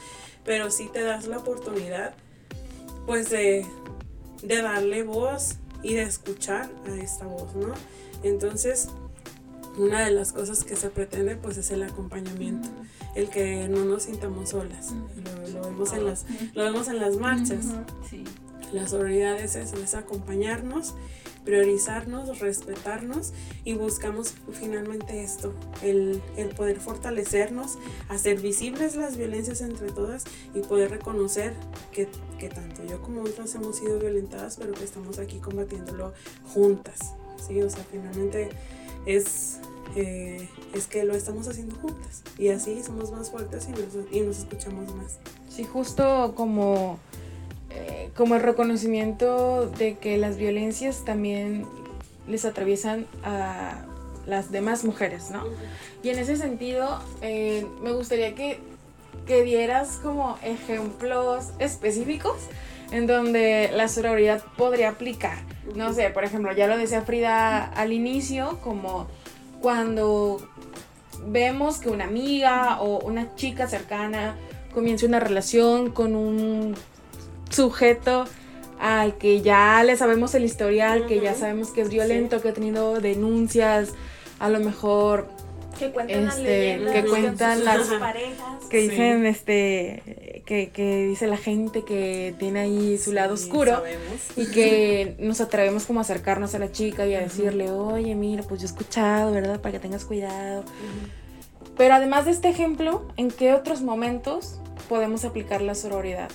pero 0.45 0.71
sí 0.71 0.89
te 0.93 1.03
das 1.03 1.27
la 1.27 1.39
oportunidad, 1.39 2.15
pues 3.07 3.29
de, 3.29 3.67
de 4.43 4.63
darle 4.63 5.03
voz 5.03 5.57
y 5.83 5.95
de 5.95 6.03
escuchar 6.03 6.71
a 6.87 6.97
esta 6.97 7.27
voz, 7.27 7.55
¿no? 7.55 7.75
Entonces, 8.23 8.89
una 9.79 10.05
de 10.05 10.11
las 10.11 10.33
cosas 10.33 10.65
que 10.65 10.77
se 10.77 10.91
pretende 10.91 11.37
pues 11.37 11.57
es 11.57 11.71
el 11.71 11.83
acompañamiento, 11.83 12.69
el 13.15 13.29
que 13.31 13.69
no 13.69 13.85
nos 13.85 14.05
sintamos 14.05 14.51
solas. 14.51 14.93
Lo, 15.53 15.63
vemos, 15.63 15.93
en 15.93 16.05
las, 16.05 16.27
lo 16.55 16.65
vemos 16.65 16.89
en 16.89 16.99
las 16.99 17.17
marchas. 17.17 17.67
La 18.73 18.87
solidaridad 18.87 19.41
es 19.41 19.57
eso, 19.57 19.77
es 19.83 19.95
acompañarnos, 19.95 20.95
priorizarnos, 21.45 22.39
respetarnos 22.39 23.33
y 23.65 23.75
buscamos 23.75 24.35
finalmente 24.53 25.25
esto, 25.25 25.53
el, 25.83 26.23
el, 26.37 26.51
poder 26.51 26.79
fortalecernos, 26.79 27.79
hacer 28.09 28.41
visibles 28.41 28.95
las 28.95 29.17
violencias 29.17 29.61
entre 29.61 29.91
todas 29.91 30.25
y 30.55 30.61
poder 30.61 30.91
reconocer 30.91 31.55
que, 31.91 32.09
que 32.39 32.49
tanto 32.49 32.85
yo 32.85 33.03
como 33.03 33.23
otras 33.23 33.53
hemos 33.57 33.77
sido 33.77 33.99
violentadas, 33.99 34.57
pero 34.57 34.73
que 34.73 34.85
estamos 34.85 35.19
aquí 35.19 35.39
combatiéndolo 35.39 36.13
juntas. 36.55 37.15
¿sí? 37.45 37.61
O 37.63 37.71
sea, 37.71 37.85
finalmente 37.91 38.51
es, 39.07 39.59
eh, 39.97 40.49
es 40.75 40.87
que 40.87 41.05
lo 41.05 41.15
estamos 41.15 41.49
haciendo 41.49 41.77
juntas 41.77 42.23
y 42.39 42.49
así 42.49 42.83
somos 42.83 43.11
más 43.13 43.31
fuertes 43.31 43.69
y 43.69 43.73
nos, 43.73 44.13
y 44.13 44.21
nos 44.21 44.39
escuchamos 44.39 44.95
más. 44.95 45.19
Sí, 45.49 45.65
justo 45.65 46.35
como, 46.37 46.99
eh, 47.71 48.11
como 48.17 48.37
el 48.37 48.43
reconocimiento 48.43 49.69
de 49.69 49.97
que 49.99 50.17
las 50.17 50.37
violencias 50.37 51.05
también 51.05 51.67
les 52.29 52.45
atraviesan 52.45 53.07
a 53.25 53.85
las 54.27 54.53
demás 54.53 54.85
mujeres, 54.85 55.31
¿no? 55.31 55.45
Y 56.03 56.11
en 56.11 56.19
ese 56.19 56.37
sentido, 56.37 57.01
eh, 57.21 57.67
me 57.83 57.93
gustaría 57.93 58.35
que, 58.35 58.61
que 59.27 59.43
dieras 59.43 59.99
como 60.03 60.39
ejemplos 60.43 61.49
específicos 61.59 62.37
en 62.91 63.07
donde 63.07 63.71
la 63.75 63.89
sororidad 63.89 64.43
podría 64.57 64.91
aplicar. 64.91 65.39
No 65.75 65.93
sé, 65.93 66.11
por 66.11 66.25
ejemplo, 66.25 66.53
ya 66.53 66.67
lo 66.67 66.77
decía 66.77 67.03
Frida 67.03 67.65
al 67.65 67.93
inicio, 67.93 68.59
como 68.63 69.07
cuando 69.61 70.41
vemos 71.27 71.79
que 71.79 71.91
una 71.91 72.05
amiga 72.05 72.81
o 72.81 72.99
una 73.01 73.35
chica 73.35 73.69
cercana 73.69 74.37
comienza 74.73 75.07
una 75.07 75.21
relación 75.21 75.91
con 75.91 76.15
un 76.15 76.75
sujeto 77.51 78.25
al 78.81 79.19
que 79.19 79.43
ya 79.43 79.83
le 79.85 79.97
sabemos 79.97 80.35
el 80.35 80.45
historial, 80.45 81.07
que 81.07 81.21
ya 81.21 81.35
sabemos 81.35 81.71
que 81.71 81.83
es 81.83 81.91
violento, 81.91 82.41
que 82.41 82.49
ha 82.49 82.55
tenido 82.55 83.01
denuncias, 83.01 83.93
a 84.39 84.49
lo 84.49 84.59
mejor 84.61 85.29
que 85.81 85.91
cuentan 85.91 86.29
este, 86.29 86.79
las 86.79 86.93
que 86.93 87.05
cuentan 87.05 87.65
las 87.65 87.87
parejas. 87.87 88.65
que 88.69 88.79
dicen 88.79 89.25
este 89.25 90.43
que, 90.45 90.69
que, 90.69 91.07
dice 91.07 91.27
la 91.27 91.39
gente 91.39 91.85
que 91.85 92.35
tiene 92.39 92.61
ahí 92.61 92.99
su 92.99 93.13
lado 93.13 93.35
oscuro 93.35 93.83
y 94.37 94.47
que 94.51 95.17
nos 95.19 95.41
atrevemos 95.41 95.87
como 95.87 96.01
a 96.01 96.03
acercarnos 96.03 96.55
a 96.55 96.59
la 96.59 96.71
chica 96.71 97.07
y 97.07 97.15
a 97.15 97.21
decirle 97.21 97.71
oye 97.71 98.15
mira 98.15 98.43
pues 98.43 98.61
yo 98.61 98.67
he 98.67 98.71
escuchado 98.71 99.33
verdad 99.33 99.61
para 99.61 99.73
que 99.73 99.79
tengas 99.79 100.05
cuidado 100.05 100.65
pero 101.79 101.95
además 101.95 102.27
de 102.27 102.33
este 102.33 102.51
ejemplo 102.51 103.09
en 103.17 103.31
qué 103.31 103.55
otros 103.55 103.81
momentos 103.81 104.61
podemos 104.89 105.25
aplicar 105.25 105.63
la 105.63 105.75
sororidad 105.75 106.29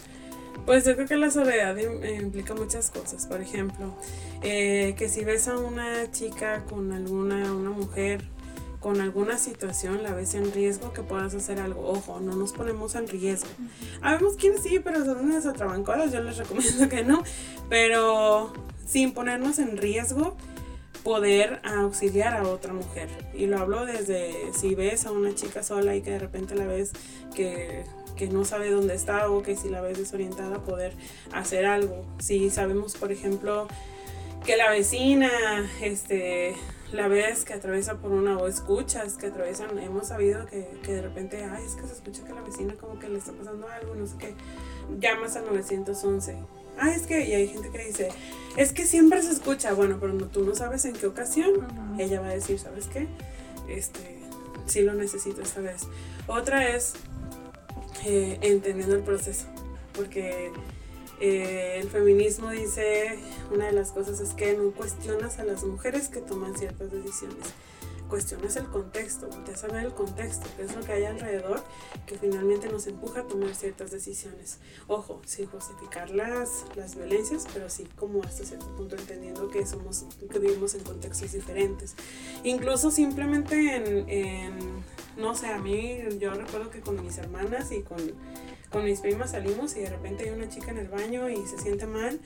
pues 0.65 0.83
yo 0.83 0.95
creo 0.95 1.07
que 1.07 1.17
la 1.17 1.29
soledad 1.29 1.77
implica 1.77 2.55
muchas 2.55 2.89
cosas. 2.89 3.27
Por 3.27 3.39
ejemplo, 3.39 3.93
eh, 4.41 4.95
que 4.97 5.09
si 5.09 5.23
ves 5.23 5.47
a 5.47 5.59
una 5.59 6.11
chica 6.11 6.63
con 6.67 6.91
alguna, 6.91 7.53
una 7.53 7.69
mujer 7.69 8.23
con 8.85 9.01
alguna 9.01 9.39
situación 9.39 10.03
la 10.03 10.13
ves 10.13 10.35
en 10.35 10.53
riesgo 10.53 10.93
que 10.93 11.01
puedas 11.01 11.33
hacer 11.33 11.59
algo. 11.59 11.89
Ojo, 11.89 12.19
no 12.19 12.35
nos 12.35 12.53
ponemos 12.53 12.93
en 12.93 13.07
riesgo. 13.07 13.49
Habemos 14.03 14.35
quienes 14.35 14.61
sí, 14.61 14.77
pero 14.77 15.03
son 15.03 15.25
unas 15.25 15.47
atrabancadas, 15.47 16.11
yo 16.11 16.21
les 16.21 16.37
recomiendo 16.37 16.87
que 16.95 17.03
no. 17.03 17.23
Pero 17.67 18.53
sin 18.85 19.15
ponernos 19.15 19.57
en 19.57 19.77
riesgo, 19.77 20.37
poder 21.03 21.61
auxiliar 21.63 22.35
a 22.35 22.47
otra 22.47 22.73
mujer. 22.73 23.09
Y 23.33 23.47
lo 23.47 23.57
hablo 23.57 23.87
desde 23.87 24.53
si 24.53 24.75
ves 24.75 25.07
a 25.07 25.11
una 25.11 25.33
chica 25.33 25.63
sola 25.63 25.95
y 25.95 26.03
que 26.03 26.11
de 26.11 26.19
repente 26.19 26.53
la 26.53 26.67
ves 26.67 26.91
que 27.35 27.85
que 28.15 28.27
no 28.27 28.45
sabe 28.45 28.69
dónde 28.69 28.93
está 28.93 29.31
o 29.31 29.41
que 29.41 29.55
si 29.55 29.67
la 29.67 29.81
ves 29.81 29.97
desorientada 29.97 30.59
poder 30.59 30.93
hacer 31.33 31.65
algo. 31.65 32.05
Si 32.19 32.51
sabemos, 32.51 32.95
por 32.95 33.11
ejemplo, 33.11 33.67
que 34.45 34.55
la 34.57 34.69
vecina 34.69 35.31
este 35.81 36.55
la 36.91 37.07
ves 37.07 37.45
que 37.45 37.53
atraviesa 37.53 37.97
por 37.97 38.11
una 38.11 38.37
o 38.37 38.47
escuchas 38.47 39.13
que 39.15 39.27
atraviesan, 39.27 39.77
hemos 39.79 40.07
sabido 40.07 40.45
que, 40.45 40.67
que, 40.83 40.93
de 40.93 41.01
repente, 41.01 41.43
ay, 41.43 41.63
es 41.65 41.75
que 41.75 41.87
se 41.87 41.93
escucha 41.93 42.23
que 42.23 42.33
la 42.33 42.41
vecina 42.41 42.75
como 42.75 42.99
que 42.99 43.09
le 43.09 43.17
está 43.17 43.31
pasando 43.33 43.67
algo, 43.67 43.95
no 43.95 44.05
sé 44.05 44.15
qué, 44.17 44.33
llamas 44.99 45.35
al 45.35 45.45
911. 45.45 46.35
Ah, 46.77 46.91
es 46.91 47.03
que, 47.03 47.25
y 47.25 47.33
hay 47.33 47.47
gente 47.47 47.69
que 47.71 47.85
dice, 47.85 48.09
es 48.57 48.73
que 48.73 48.85
siempre 48.85 49.21
se 49.21 49.31
escucha, 49.31 49.73
bueno, 49.73 49.97
pero 49.99 50.13
no, 50.13 50.27
tú 50.27 50.43
no 50.43 50.53
sabes 50.55 50.85
en 50.85 50.93
qué 50.93 51.07
ocasión, 51.07 51.53
ella 51.97 52.21
va 52.21 52.27
a 52.27 52.33
decir, 52.33 52.59
¿sabes 52.59 52.87
qué? 52.87 53.07
Este, 53.67 54.19
sí 54.65 54.81
lo 54.81 54.93
necesito 54.93 55.41
esta 55.41 55.61
vez. 55.61 55.87
Otra 56.27 56.75
es 56.75 56.93
eh, 58.05 58.37
entendiendo 58.41 58.95
el 58.95 59.03
proceso, 59.03 59.45
porque 59.93 60.51
eh, 61.19 61.79
el 61.81 61.89
feminismo 61.89 62.49
dice, 62.49 63.17
una 63.51 63.65
de 63.65 63.71
las 63.71 63.91
cosas 63.91 64.19
es 64.19 64.33
que 64.33 64.53
no 64.53 64.71
cuestionas 64.71 65.39
a 65.39 65.43
las 65.43 65.63
mujeres 65.63 66.09
que 66.09 66.21
toman 66.21 66.57
ciertas 66.57 66.91
decisiones. 66.91 67.53
cuestiones 68.09 68.55
el 68.55 68.67
contexto, 68.67 69.27
te 69.45 69.55
saber 69.55 69.83
el 69.83 69.93
contexto, 69.93 70.47
qué 70.55 70.63
es 70.63 70.75
lo 70.75 70.83
que 70.83 70.91
hay 70.91 71.05
alrededor, 71.05 71.63
que 72.05 72.19
finalmente 72.19 72.69
nos 72.69 72.85
empuja 72.85 73.21
a 73.21 73.23
tomar 73.23 73.55
ciertas 73.55 73.89
decisiones. 73.89 74.59
Ojo, 74.87 75.21
sin 75.25 75.47
justificar 75.47 76.11
las, 76.11 76.65
las 76.75 76.95
violencias, 76.95 77.47
pero 77.51 77.67
sí 77.67 77.87
como 77.95 78.21
hasta 78.23 78.45
cierto 78.45 78.67
punto 78.75 78.95
entendiendo 78.95 79.49
que 79.49 79.65
somos, 79.65 80.05
que 80.31 80.37
vivimos 80.37 80.75
en 80.75 80.83
contextos 80.83 81.31
diferentes. 81.31 81.95
Incluso 82.43 82.91
simplemente 82.91 83.75
en, 83.75 84.07
en 84.07 84.83
no 85.17 85.33
sé, 85.33 85.47
a 85.47 85.57
mí 85.57 85.97
yo 86.19 86.33
recuerdo 86.33 86.69
que 86.69 86.81
con 86.81 87.01
mis 87.01 87.17
hermanas 87.17 87.71
y 87.71 87.81
con, 87.81 87.97
con 88.69 88.85
mis 88.85 89.01
primas 89.01 89.31
salimos 89.31 89.75
y 89.75 89.81
de 89.81 89.89
repente 89.89 90.23
hay 90.23 90.29
una 90.31 90.49
chica 90.49 90.71
en 90.71 90.77
el 90.77 90.87
baño 90.87 91.29
y 91.29 91.45
se 91.47 91.57
siente 91.57 91.85
mal 91.85 92.19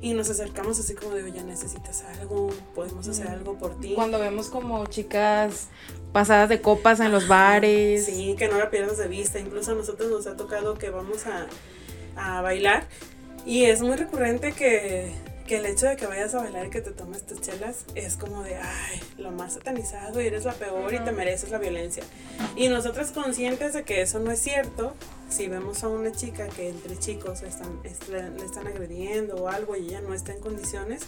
y 0.00 0.14
nos 0.14 0.30
acercamos 0.30 0.78
así 0.78 0.94
como 0.94 1.14
de, 1.14 1.24
oye, 1.24 1.42
necesitas 1.42 2.04
algo, 2.20 2.50
podemos 2.74 3.08
hacer 3.08 3.28
algo 3.28 3.58
por 3.58 3.80
ti. 3.80 3.94
Cuando 3.94 4.18
vemos 4.18 4.48
como 4.48 4.86
chicas 4.86 5.68
pasadas 6.12 6.48
de 6.48 6.60
copas 6.60 7.00
en 7.00 7.10
los 7.10 7.26
bares. 7.26 8.06
Sí, 8.06 8.36
que 8.38 8.48
no 8.48 8.58
la 8.58 8.70
pierdas 8.70 8.98
de 8.98 9.08
vista. 9.08 9.40
Incluso 9.40 9.72
a 9.72 9.74
nosotros 9.74 10.10
nos 10.10 10.26
ha 10.26 10.36
tocado 10.36 10.74
que 10.74 10.90
vamos 10.90 11.26
a, 11.26 11.46
a 12.16 12.42
bailar 12.42 12.86
y 13.44 13.64
es 13.64 13.82
muy 13.82 13.96
recurrente 13.96 14.52
que 14.52 15.12
que 15.48 15.56
el 15.56 15.66
hecho 15.66 15.86
de 15.86 15.96
que 15.96 16.06
vayas 16.06 16.34
a 16.34 16.42
bailar 16.42 16.66
y 16.66 16.70
que 16.70 16.82
te 16.82 16.90
tomes 16.90 17.26
tus 17.26 17.40
chelas 17.40 17.86
es 17.94 18.16
como 18.16 18.42
de, 18.42 18.56
ay, 18.56 19.00
lo 19.16 19.32
más 19.32 19.54
satanizado 19.54 20.20
y 20.20 20.26
eres 20.26 20.44
la 20.44 20.52
peor 20.52 20.92
y 20.92 21.00
te 21.00 21.10
mereces 21.10 21.50
la 21.50 21.58
violencia. 21.58 22.04
Y 22.54 22.68
nosotros 22.68 23.10
conscientes 23.12 23.72
de 23.72 23.82
que 23.82 24.02
eso 24.02 24.20
no 24.20 24.30
es 24.30 24.38
cierto, 24.40 24.94
si 25.28 25.48
vemos 25.48 25.84
a 25.84 25.88
una 25.88 26.12
chica 26.12 26.48
que 26.48 26.68
entre 26.70 26.98
chicos 26.98 27.42
están, 27.42 27.80
le 27.82 28.44
están 28.44 28.66
agrediendo 28.66 29.36
o 29.36 29.48
algo 29.48 29.76
y 29.76 29.88
ella 29.88 30.00
no 30.00 30.14
está 30.14 30.32
en 30.32 30.40
condiciones, 30.40 31.02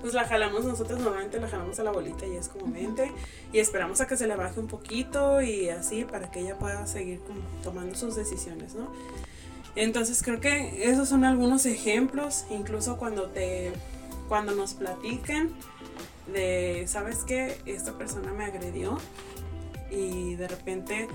pues 0.00 0.14
la 0.14 0.24
jalamos 0.24 0.64
nosotros 0.64 1.00
normalmente 1.00 1.40
la 1.40 1.48
jalamos 1.48 1.78
a 1.78 1.84
la 1.84 1.90
bolita 1.90 2.26
y 2.26 2.36
es 2.36 2.48
como 2.48 2.66
mente 2.66 3.12
y 3.52 3.58
esperamos 3.58 4.00
a 4.00 4.06
que 4.06 4.16
se 4.16 4.26
le 4.26 4.36
baje 4.36 4.60
un 4.60 4.66
poquito 4.66 5.42
y 5.42 5.68
así 5.68 6.04
para 6.04 6.30
que 6.30 6.40
ella 6.40 6.58
pueda 6.58 6.86
seguir 6.86 7.20
tomando 7.62 7.94
sus 7.94 8.16
decisiones, 8.16 8.74
¿no? 8.74 8.90
Entonces 9.74 10.22
creo 10.22 10.40
que 10.40 10.90
esos 10.90 11.08
son 11.08 11.24
algunos 11.24 11.66
ejemplos, 11.66 12.46
incluso 12.50 12.96
cuando 12.96 13.28
te 13.28 13.72
cuando 14.28 14.54
nos 14.54 14.74
platican 14.74 15.50
de, 16.32 16.84
¿sabes 16.88 17.24
qué? 17.24 17.58
Esta 17.66 17.96
persona 17.96 18.32
me 18.32 18.44
agredió 18.44 18.98
y 19.90 20.34
de 20.34 20.48
repente 20.48 21.08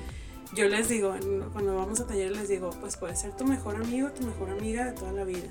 yo 0.54 0.68
les 0.68 0.90
digo, 0.90 1.16
cuando 1.54 1.76
vamos 1.76 2.00
a 2.02 2.08
taller 2.08 2.32
les 2.32 2.50
digo, 2.50 2.72
pues 2.82 2.98
puede 2.98 3.16
ser 3.16 3.36
tu 3.36 3.46
mejor 3.46 3.76
amigo, 3.76 4.10
tu 4.12 4.26
mejor 4.26 4.50
amiga 4.50 4.86
de 4.86 4.92
toda 4.92 5.12
la 5.12 5.24
vida. 5.24 5.50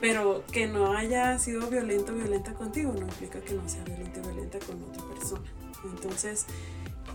Pero 0.00 0.44
que 0.52 0.66
no 0.66 0.92
haya 0.92 1.38
sido 1.38 1.68
violento 1.68 2.12
o 2.12 2.16
violenta 2.16 2.54
contigo 2.54 2.92
no 2.92 3.00
implica 3.00 3.40
que 3.40 3.54
no 3.54 3.68
sea 3.68 3.82
violento 3.84 4.20
o 4.20 4.22
violenta 4.24 4.58
con 4.60 4.82
otra 4.82 5.04
persona. 5.14 5.44
Entonces, 5.84 6.46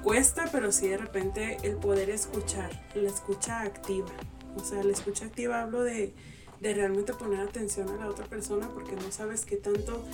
cuesta, 0.03 0.49
pero 0.51 0.71
sí 0.71 0.87
de 0.87 0.97
repente 0.97 1.57
el 1.63 1.75
poder 1.75 2.09
escuchar, 2.09 2.71
la 2.93 3.09
escucha 3.09 3.61
activa. 3.61 4.09
O 4.55 4.63
sea, 4.63 4.83
la 4.83 4.91
escucha 4.91 5.25
activa 5.25 5.61
hablo 5.61 5.83
de, 5.83 6.13
realmente 6.61 7.13
poner 7.13 7.41
atención 7.41 7.89
a 7.89 7.97
la 7.97 8.07
otra 8.07 8.25
persona 8.25 8.69
porque 8.69 8.95
no 8.95 9.11
sabes 9.11 9.43
qué 9.43 9.57
tanto 9.57 10.05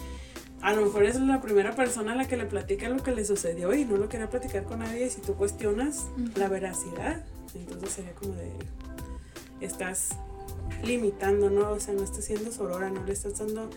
a 0.61 0.73
lo 0.73 0.81
mejor 0.81 1.03
es 1.05 1.19
la 1.19 1.41
primera 1.41 1.75
persona 1.75 2.13
a 2.13 2.15
la 2.15 2.27
que 2.27 2.37
le 2.37 2.45
platica 2.45 2.89
lo 2.89 3.01
que 3.01 3.11
le 3.11 3.25
sucedió 3.25 3.73
y 3.73 3.85
no 3.85 3.97
lo 3.97 4.09
quería 4.09 4.29
platicar 4.29 4.63
con 4.63 4.79
nadie 4.79 5.07
y 5.07 5.09
si 5.09 5.21
tú 5.21 5.35
cuestionas 5.35 6.07
la 6.35 6.49
veracidad, 6.49 7.23
entonces 7.55 7.89
sería 7.91 8.13
como 8.13 8.33
de 8.33 8.51
estás 9.61 10.09
limitando, 10.83 11.49
¿no? 11.49 11.71
O 11.71 11.79
sea, 11.79 11.93
no 11.93 12.03
estás 12.03 12.25
siendo 12.25 12.51
sorora, 12.51 12.89
no 12.89 13.03
le 13.03 13.13
estás 13.13 13.39
dando 13.39 13.69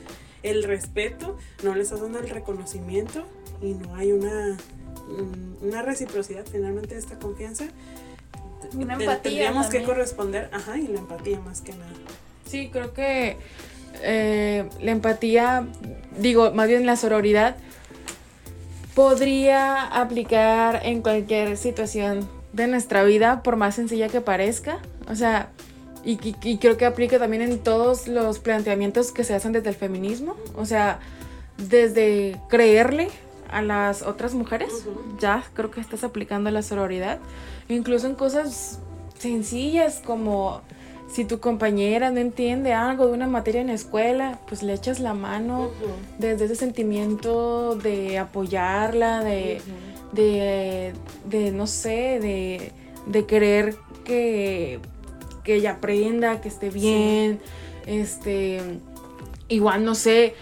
el 0.42 0.64
respeto, 0.64 1.36
no 1.62 1.74
le 1.74 1.82
estás 1.82 2.00
dando 2.00 2.18
el 2.18 2.28
reconocimiento 2.28 3.24
y 3.60 3.74
no 3.74 3.94
hay 3.94 4.12
una, 4.12 4.56
mm, 5.08 5.64
una 5.64 5.82
reciprocidad 5.82 6.44
finalmente 6.50 6.94
de 6.94 7.00
esta 7.00 7.18
confianza 7.18 7.66
una 8.74 8.94
empatía. 8.94 9.22
Tendríamos 9.22 9.66
que 9.66 9.82
corresponder, 9.82 10.48
ajá, 10.52 10.78
y 10.78 10.88
la 10.88 11.00
empatía 11.00 11.40
más 11.40 11.60
que 11.60 11.72
nada. 11.72 11.92
Sí, 12.46 12.70
creo 12.70 12.92
que 12.92 13.36
eh, 14.02 14.68
la 14.80 14.90
empatía, 14.90 15.66
digo, 16.18 16.52
más 16.52 16.68
bien 16.68 16.86
la 16.86 16.96
sororidad, 16.96 17.56
podría 18.94 19.84
aplicar 19.84 20.80
en 20.84 21.02
cualquier 21.02 21.56
situación 21.56 22.28
de 22.52 22.66
nuestra 22.66 23.04
vida, 23.04 23.42
por 23.42 23.56
más 23.56 23.74
sencilla 23.74 24.08
que 24.08 24.20
parezca. 24.20 24.78
O 25.08 25.14
sea, 25.14 25.50
y, 26.04 26.16
creo 26.16 26.76
que 26.76 26.84
aplica 26.84 27.18
también 27.18 27.42
en 27.42 27.58
todos 27.58 28.08
los 28.08 28.38
planteamientos 28.38 29.12
que 29.12 29.24
se 29.24 29.34
hacen 29.34 29.52
desde 29.52 29.70
el 29.70 29.76
feminismo. 29.76 30.36
O 30.56 30.66
sea, 30.66 30.98
desde 31.56 32.40
creerle 32.48 33.08
a 33.50 33.62
las 33.62 34.02
otras 34.02 34.34
mujeres, 34.34 34.72
ya 35.20 35.44
creo 35.54 35.70
que 35.70 35.80
estás 35.80 36.04
aplicando 36.04 36.50
la 36.50 36.62
sororidad. 36.62 37.18
Incluso 37.68 38.06
en 38.06 38.14
cosas 38.14 38.80
sencillas 39.18 40.02
como 40.04 40.62
si 41.12 41.26
tu 41.26 41.40
compañera 41.40 42.10
no 42.10 42.20
entiende 42.20 42.72
algo 42.72 43.06
de 43.06 43.12
una 43.12 43.26
materia 43.26 43.60
en 43.60 43.66
la 43.66 43.74
escuela, 43.74 44.38
pues 44.48 44.62
le 44.62 44.72
echas 44.72 44.98
la 44.98 45.12
mano 45.12 45.70
desde 46.18 46.46
ese 46.46 46.56
sentimiento 46.56 47.76
de 47.76 48.18
apoyarla, 48.18 49.22
de, 49.22 49.60
de, 50.12 51.52
no 51.52 51.66
sé, 51.66 52.18
de, 52.18 52.72
de 53.06 53.26
querer 53.26 53.76
que, 54.04 54.80
que 55.44 55.56
ella 55.56 55.72
aprenda, 55.72 56.40
que 56.40 56.48
esté 56.48 56.70
bien. 56.70 57.40
Este, 57.86 58.60
igual, 59.48 59.84
no 59.84 59.94
sé, 59.94 60.34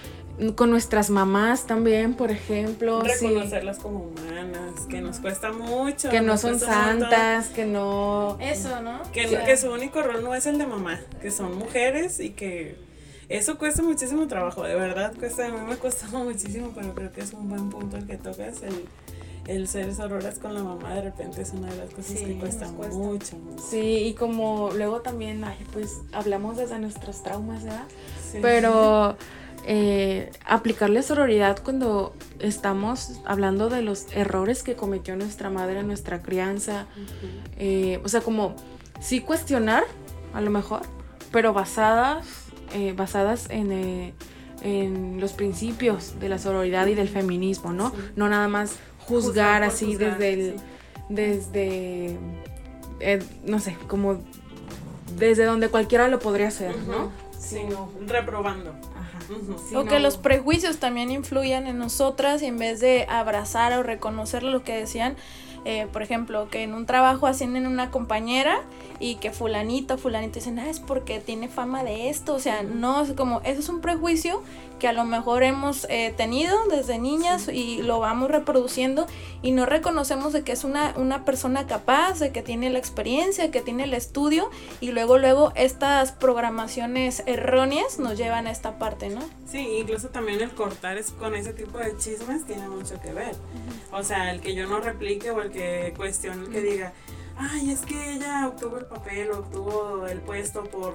con 0.56 0.70
nuestras 0.70 1.10
mamás 1.10 1.66
también, 1.66 2.14
por 2.14 2.30
ejemplo. 2.30 3.02
Reconocerlas 3.02 3.78
como 3.78 4.04
humanas, 4.04 4.86
que 4.88 5.00
nos 5.00 5.18
cuesta 5.18 5.52
mucho. 5.52 6.08
Que 6.08 6.20
no 6.20 6.36
son 6.38 6.58
santas, 6.58 7.48
que 7.48 7.66
no... 7.66 8.38
Eso, 8.40 8.80
¿no? 8.80 9.02
Que, 9.12 9.26
que 9.28 9.56
su 9.56 9.70
único 9.70 10.02
rol 10.02 10.24
no 10.24 10.34
es 10.34 10.46
el 10.46 10.58
de 10.58 10.66
mamá, 10.66 11.00
que 11.20 11.30
son 11.30 11.58
mujeres 11.58 12.20
y 12.20 12.30
que 12.30 12.76
eso 13.30 13.58
cuesta 13.58 13.80
muchísimo 13.82 14.26
trabajo, 14.26 14.64
de 14.64 14.74
verdad 14.74 15.12
cuesta, 15.16 15.46
a 15.46 15.50
mí 15.50 15.58
me 15.68 15.76
cuesta 15.76 16.06
muchísimo, 16.12 16.72
pero 16.74 16.94
creo 16.94 17.12
que 17.12 17.20
es 17.20 17.32
un 17.32 17.48
buen 17.48 17.70
punto 17.70 17.96
el 17.96 18.04
que 18.04 18.16
tocas, 18.16 18.62
el, 18.62 18.86
el 19.46 19.68
ser 19.68 19.94
sororas 19.94 20.40
con 20.40 20.52
la 20.52 20.64
mamá 20.64 20.94
de 20.94 21.02
repente 21.02 21.42
es 21.42 21.52
una 21.52 21.70
de 21.70 21.76
las 21.76 21.90
cosas 21.90 22.20
que 22.20 22.38
cuesta, 22.38 22.66
mucho, 22.68 23.36
Sí, 23.70 23.98
y 24.06 24.14
como 24.14 24.70
luego 24.72 25.02
también, 25.02 25.44
pues 25.72 25.98
hablamos 26.12 26.56
desde 26.56 26.80
nuestros 26.80 27.22
traumas, 27.22 27.62
¿verdad? 27.62 27.86
Sí. 28.32 28.38
Pero... 28.42 29.16
Eh, 29.66 30.30
aplicarle 30.46 31.02
sororidad 31.02 31.62
cuando 31.62 32.14
estamos 32.38 33.20
hablando 33.26 33.68
de 33.68 33.82
los 33.82 34.06
errores 34.12 34.62
que 34.62 34.74
cometió 34.74 35.16
nuestra 35.16 35.50
madre 35.50 35.80
en 35.80 35.86
nuestra 35.86 36.22
crianza. 36.22 36.86
Eh, 37.56 38.00
o 38.04 38.08
sea, 38.08 38.20
como 38.20 38.56
sí 39.00 39.20
cuestionar, 39.20 39.84
a 40.32 40.40
lo 40.40 40.50
mejor, 40.50 40.82
pero 41.30 41.52
basadas, 41.52 42.26
eh, 42.74 42.94
basadas 42.96 43.48
en, 43.50 44.14
los 45.18 45.32
principios 45.32 46.20
de 46.20 46.28
la 46.28 46.38
sororidad 46.38 46.86
y 46.86 46.94
del 46.94 47.08
feminismo, 47.08 47.72
¿no? 47.72 47.92
No 48.14 48.28
nada 48.28 48.46
más 48.48 48.76
juzgar, 48.98 49.62
así 49.62 49.96
desde 49.96 50.32
el... 50.34 50.56
Desde... 51.08 52.18
no 53.44 53.58
sé, 53.58 53.76
como 53.88 54.20
desde 55.16 55.44
donde 55.44 55.68
cualquiera 55.68 56.08
lo 56.08 56.18
podría 56.18 56.48
hacer, 56.48 56.76
¿no? 56.86 57.10
Sino 57.38 57.90
reprobando 58.06 58.74
o 59.74 59.84
que 59.84 60.00
los 60.00 60.16
prejuicios 60.16 60.78
también 60.78 61.10
influyan 61.10 61.66
en 61.66 61.78
nosotras 61.78 62.42
y 62.42 62.46
en 62.46 62.58
vez 62.58 62.80
de 62.80 63.06
abrazar 63.08 63.72
o 63.74 63.82
reconocer 63.82 64.42
lo 64.42 64.62
que 64.64 64.74
decían, 64.74 65.16
eh, 65.64 65.86
por 65.92 66.02
ejemplo, 66.02 66.48
que 66.50 66.62
en 66.62 66.74
un 66.74 66.86
trabajo 66.86 67.26
ascienden 67.26 67.66
una 67.66 67.90
compañera 67.90 68.62
y 68.98 69.16
que 69.16 69.30
fulanito, 69.30 69.98
fulanito 69.98 70.34
dicen, 70.34 70.58
ah, 70.58 70.68
es 70.68 70.80
porque 70.80 71.20
tiene 71.20 71.48
fama 71.48 71.84
de 71.84 72.10
esto, 72.10 72.34
o 72.34 72.38
sea, 72.38 72.62
no, 72.62 73.02
es 73.02 73.12
como, 73.12 73.40
eso 73.44 73.60
es 73.60 73.68
un 73.68 73.80
prejuicio 73.80 74.42
que 74.78 74.88
a 74.88 74.92
lo 74.92 75.04
mejor 75.04 75.42
hemos 75.42 75.86
eh, 75.90 76.12
tenido 76.16 76.56
desde 76.68 76.98
niñas 76.98 77.48
y 77.48 77.82
lo 77.82 78.00
vamos 78.00 78.30
reproduciendo 78.30 79.06
y 79.42 79.52
no 79.52 79.66
reconocemos 79.66 80.32
de 80.32 80.42
que 80.42 80.52
es 80.52 80.64
una, 80.64 80.94
una 80.96 81.24
persona 81.24 81.66
capaz, 81.66 82.18
de 82.18 82.32
que 82.32 82.42
tiene 82.42 82.70
la 82.70 82.78
experiencia, 82.78 83.50
que 83.50 83.60
tiene 83.60 83.84
el 83.84 83.94
estudio 83.94 84.50
y 84.80 84.90
luego, 84.90 85.18
luego 85.18 85.52
estas 85.54 86.12
programaciones 86.12 87.22
erróneas 87.26 87.98
nos 87.98 88.16
llevan 88.16 88.46
a 88.46 88.50
esta 88.50 88.78
parte, 88.78 89.10
¿no? 89.10 89.20
Sí, 89.46 89.58
incluso 89.80 90.08
también 90.08 90.40
el 90.40 90.50
cortar 90.50 90.96
es, 90.96 91.10
con 91.10 91.34
ese 91.34 91.52
tipo 91.52 91.78
de 91.78 91.96
chismes 91.96 92.46
tiene 92.46 92.68
mucho 92.68 93.00
que 93.00 93.12
ver. 93.12 93.34
O 93.92 94.02
sea, 94.02 94.32
el 94.32 94.40
que 94.40 94.54
yo 94.54 94.66
no 94.66 94.80
replique 94.80 95.30
o 95.30 95.42
el 95.42 95.49
que 95.50 95.92
cuestione, 95.96 96.48
que 96.48 96.60
diga, 96.60 96.92
ay, 97.36 97.70
es 97.70 97.80
que 97.80 98.14
ella 98.14 98.48
obtuvo 98.48 98.78
el 98.78 98.86
papel, 98.86 99.30
obtuvo 99.32 100.06
el 100.06 100.20
puesto 100.20 100.64
por 100.64 100.94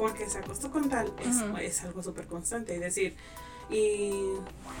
porque 0.00 0.30
se 0.30 0.38
acostó 0.38 0.70
con 0.70 0.88
tal, 0.88 1.12
es, 1.60 1.84
algo 1.84 2.02
súper 2.02 2.26
constante. 2.26 2.74
Y 2.74 2.78
decir, 2.78 3.14
y, 3.68 4.12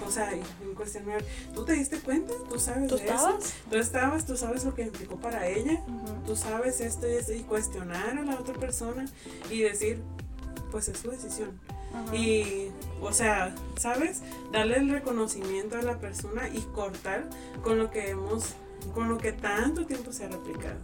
o 0.06 0.10
sea, 0.10 0.32
cuestionar, 0.74 1.22
¿tú 1.54 1.62
te 1.66 1.74
diste 1.74 2.00
cuenta? 2.00 2.32
¿Tú 2.48 2.58
sabes 2.58 2.88
¿Tú 2.88 2.96
de 2.96 3.04
estabas? 3.04 3.44
eso? 3.44 3.54
¿Tú 3.70 3.76
estabas? 3.76 4.24
¿Tú 4.24 4.36
sabes 4.38 4.64
lo 4.64 4.74
que 4.74 4.82
implicó 4.82 5.16
para 5.16 5.46
ella? 5.46 5.84
¿Tú 6.26 6.34
sabes 6.36 6.80
esto 6.80 7.06
y 7.06 7.12
esto? 7.12 7.34
Y 7.34 7.40
cuestionar 7.40 8.16
a 8.16 8.22
la 8.22 8.34
otra 8.34 8.54
persona 8.54 9.04
y 9.50 9.60
decir, 9.60 10.02
pues 10.70 10.88
es 10.88 10.98
su 10.98 11.10
decisión. 11.10 11.50
Y, 12.14 12.68
o 13.02 13.12
sea, 13.12 13.54
¿sabes? 13.76 14.22
Darle 14.52 14.78
el 14.78 14.90
reconocimiento 14.90 15.76
a 15.76 15.82
la 15.82 15.98
persona 15.98 16.48
y 16.48 16.60
cortar 16.74 17.28
con 17.62 17.76
lo 17.78 17.90
que 17.90 18.08
hemos, 18.08 18.54
con 18.94 19.08
lo 19.08 19.18
que 19.18 19.32
tanto 19.32 19.86
tiempo 19.86 20.12
se 20.12 20.24
ha 20.24 20.28
replicado. 20.28 20.78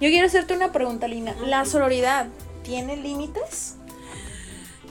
Yo 0.00 0.08
quiero 0.08 0.26
hacerte 0.26 0.54
una 0.54 0.72
pregunta, 0.72 1.08
Lina. 1.08 1.34
¿La 1.44 1.64
sororidad 1.64 2.28
tiene 2.62 2.96
límites? 2.96 3.76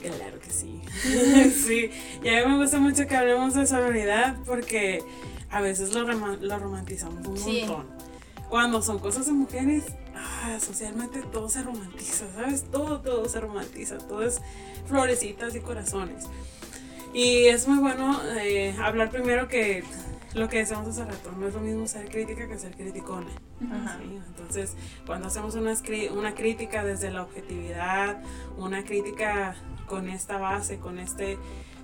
Claro 0.00 0.38
que 0.38 0.50
sí. 0.50 0.80
sí. 1.50 1.90
Y 2.22 2.28
a 2.28 2.44
mí 2.44 2.52
me 2.52 2.58
gusta 2.58 2.78
mucho 2.78 3.06
que 3.06 3.16
hablemos 3.16 3.54
de 3.54 3.66
sororidad 3.66 4.36
porque 4.44 5.02
a 5.50 5.60
veces 5.60 5.94
lo, 5.94 6.04
lo 6.04 6.58
romantizamos 6.58 7.26
un 7.26 7.40
montón. 7.40 7.86
Cuando 8.48 8.82
son 8.82 8.98
cosas 8.98 9.26
de 9.26 9.32
mujeres, 9.32 9.84
ah, 10.14 10.58
socialmente 10.60 11.22
todo 11.22 11.48
se 11.48 11.62
romantiza, 11.62 12.26
¿sabes? 12.34 12.64
Todo, 12.70 13.00
todo 13.00 13.28
se 13.28 13.40
romantiza, 13.40 13.98
todo 13.98 14.22
es 14.22 14.40
florecitas 14.86 15.54
y 15.54 15.60
corazones. 15.60 16.26
Y 17.12 17.46
es 17.46 17.66
muy 17.66 17.78
bueno 17.78 18.20
eh, 18.36 18.74
hablar 18.78 19.10
primero 19.10 19.48
que 19.48 19.82
lo 20.34 20.48
que 20.48 20.58
decíamos 20.58 20.88
hace 20.88 21.04
rato, 21.04 21.32
no 21.32 21.48
es 21.48 21.54
lo 21.54 21.60
mismo 21.60 21.86
ser 21.86 22.08
crítica 22.10 22.46
que 22.46 22.58
ser 22.58 22.74
criticona. 22.74 23.30
Entonces, 24.28 24.74
cuando 25.06 25.28
hacemos 25.28 25.54
una, 25.54 25.74
una 26.12 26.34
crítica 26.34 26.84
desde 26.84 27.10
la 27.10 27.22
objetividad, 27.22 28.22
una 28.56 28.84
crítica 28.84 29.56
con 29.86 30.08
esta 30.08 30.38
base, 30.38 30.78
con 30.78 30.98
este 30.98 31.38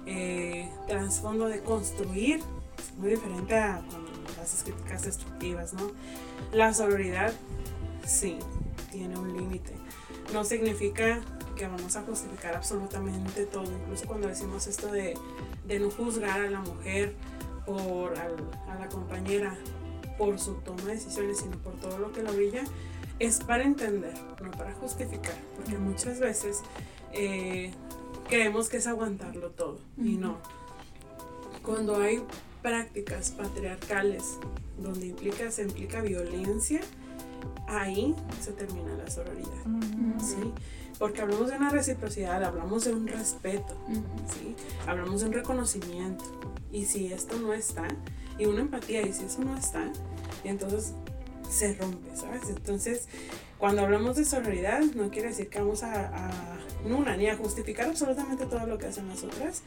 eh, 0.07 0.71
trasfondo 0.87 1.49
de 1.49 1.63
construir, 1.63 2.41
es 2.79 2.95
muy 2.97 3.11
diferente 3.11 3.57
a 3.57 3.83
con 3.91 4.05
las 4.37 4.63
críticas 4.63 5.05
destructivas, 5.05 5.73
¿no? 5.73 5.91
La 6.53 6.75
sororidad, 6.75 7.33
sí, 8.07 8.39
tiene 8.93 9.17
un 9.19 9.37
límite. 9.37 9.73
No 10.33 10.45
significa 10.45 11.21
que 11.57 11.67
vamos 11.67 11.97
a 11.97 12.03
justificar 12.03 12.57
absolutamente 12.57 13.47
todo, 13.47 13.65
incluso 13.73 14.07
cuando 14.07 14.29
decimos 14.29 14.67
esto 14.67 14.89
de, 14.89 15.17
de 15.67 15.79
no 15.79 15.91
juzgar 15.91 16.41
a 16.41 16.51
la 16.51 16.61
mujer 16.61 17.15
por 17.67 18.19
a 18.19 18.75
la 18.79 18.89
compañera 18.89 19.57
por 20.19 20.39
su 20.39 20.55
toma 20.55 20.83
de 20.85 20.95
decisiones, 20.95 21.39
sino 21.39 21.57
por 21.59 21.75
todo 21.75 21.99
lo 21.99 22.13
que 22.13 22.23
la 22.23 22.31
brilla, 22.31 22.63
es 23.19 23.41
para 23.41 23.65
entender, 23.65 24.15
no 24.43 24.51
para 24.53 24.73
justificar, 24.75 25.35
porque 25.57 25.79
muchas 25.79 26.21
veces 26.21 26.63
eh, 27.13 27.73
creemos 28.29 28.69
que 28.69 28.79
es 28.79 28.87
aguantarlo 28.87 29.51
todo 29.51 29.79
y 29.97 30.17
no. 30.17 30.39
Cuando 31.63 31.97
hay 31.97 32.23
prácticas 32.63 33.31
patriarcales 33.31 34.39
donde 34.79 35.07
implica, 35.07 35.51
se 35.51 35.63
implica 35.63 36.01
violencia, 36.01 36.81
ahí 37.69 38.15
se 38.41 38.53
termina 38.53 38.95
la 38.95 39.11
sororidad. 39.11 39.65
¿sí? 40.19 40.53
Porque 40.99 41.23
hablamos 41.23 41.51
de 41.51 41.57
una 41.57 41.71
reciprocidad, 41.71 42.43
hablamos 42.43 42.85
de 42.85 42.93
un 42.93 43.07
respeto, 43.07 43.75
¿sí? 44.33 44.55
hablamos 44.87 45.21
de 45.21 45.27
un 45.27 45.33
reconocimiento. 45.33 46.25
Y 46.71 46.87
si 46.87 47.13
esto 47.13 47.39
no 47.39 47.53
está, 47.53 47.89
y 48.39 48.47
una 48.47 48.61
empatía, 48.61 49.03
y 49.03 49.13
si 49.13 49.25
eso 49.25 49.43
no 49.43 49.57
está, 49.57 49.91
entonces 50.45 50.93
se 51.49 51.75
rompe, 51.75 52.17
¿sabes? 52.17 52.49
Entonces, 52.49 53.09
cuando 53.59 53.83
hablamos 53.83 54.17
de 54.17 54.25
sororidad, 54.25 54.81
no 54.81 55.11
quiere 55.11 55.29
decir 55.29 55.49
que 55.49 55.59
vamos 55.59 55.83
a, 55.83 56.07
a 56.07 56.59
ni 57.17 57.29
a 57.29 57.37
justificar 57.37 57.87
absolutamente 57.89 58.47
todo 58.47 58.67
lo 58.67 58.79
que 58.79 58.87
hacen 58.87 59.09
las 59.09 59.23
otras. 59.23 59.63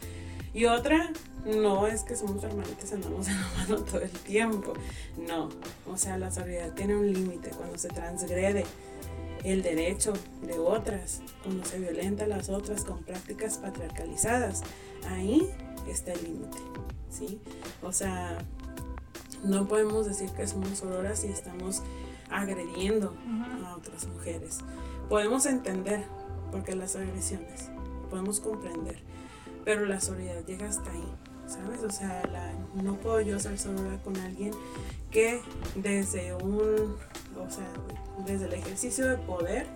Y 0.53 0.65
otra, 0.65 1.11
no 1.45 1.87
es 1.87 2.03
que 2.03 2.15
somos 2.15 2.43
hermanitas 2.43 2.91
andamos 2.91 3.27
en 3.27 3.39
la 3.39 3.47
mano 3.57 3.81
todo 3.83 4.01
el 4.01 4.09
tiempo. 4.09 4.73
No, 5.17 5.49
o 5.85 5.97
sea, 5.97 6.17
la 6.17 6.31
sororidad 6.31 6.73
tiene 6.73 6.95
un 6.95 7.11
límite 7.11 7.49
cuando 7.51 7.77
se 7.77 7.89
transgrede 7.89 8.65
el 9.43 9.61
derecho 9.61 10.13
de 10.41 10.57
otras, 10.59 11.21
cuando 11.43 11.65
se 11.65 11.79
violenta 11.79 12.25
a 12.25 12.27
las 12.27 12.49
otras 12.49 12.83
con 12.83 13.03
prácticas 13.03 13.57
patriarcalizadas. 13.57 14.63
Ahí 15.09 15.49
está 15.87 16.13
el 16.13 16.23
límite, 16.23 16.57
¿sí? 17.09 17.39
O 17.81 17.91
sea, 17.91 18.37
no 19.43 19.67
podemos 19.67 20.05
decir 20.05 20.29
que 20.31 20.47
somos 20.47 20.79
sororas 20.79 21.19
si 21.19 21.27
estamos 21.27 21.81
agrediendo 22.29 23.15
a 23.63 23.75
otras 23.75 24.07
mujeres. 24.07 24.59
Podemos 25.09 25.45
entender 25.45 26.03
por 26.51 26.63
qué 26.63 26.75
las 26.75 26.95
agresiones, 26.95 27.69
podemos 28.09 28.39
comprender, 28.39 28.97
pero 29.63 29.85
la 29.85 29.99
sororidad 30.01 30.45
llega 30.45 30.67
hasta 30.67 30.91
ahí, 30.91 31.13
¿sabes? 31.47 31.83
O 31.83 31.89
sea, 31.89 32.23
no 32.73 32.95
puedo 32.95 33.21
yo 33.21 33.39
ser 33.39 33.57
sorora 33.57 34.01
con 34.03 34.17
alguien 34.17 34.51
que 35.11 35.41
desde 35.75 36.33
un, 36.35 36.95
o 37.43 37.49
sea, 37.49 37.65
desde 38.25 38.45
el 38.45 38.53
ejercicio 38.53 39.07
de 39.07 39.17
poder 39.17 39.67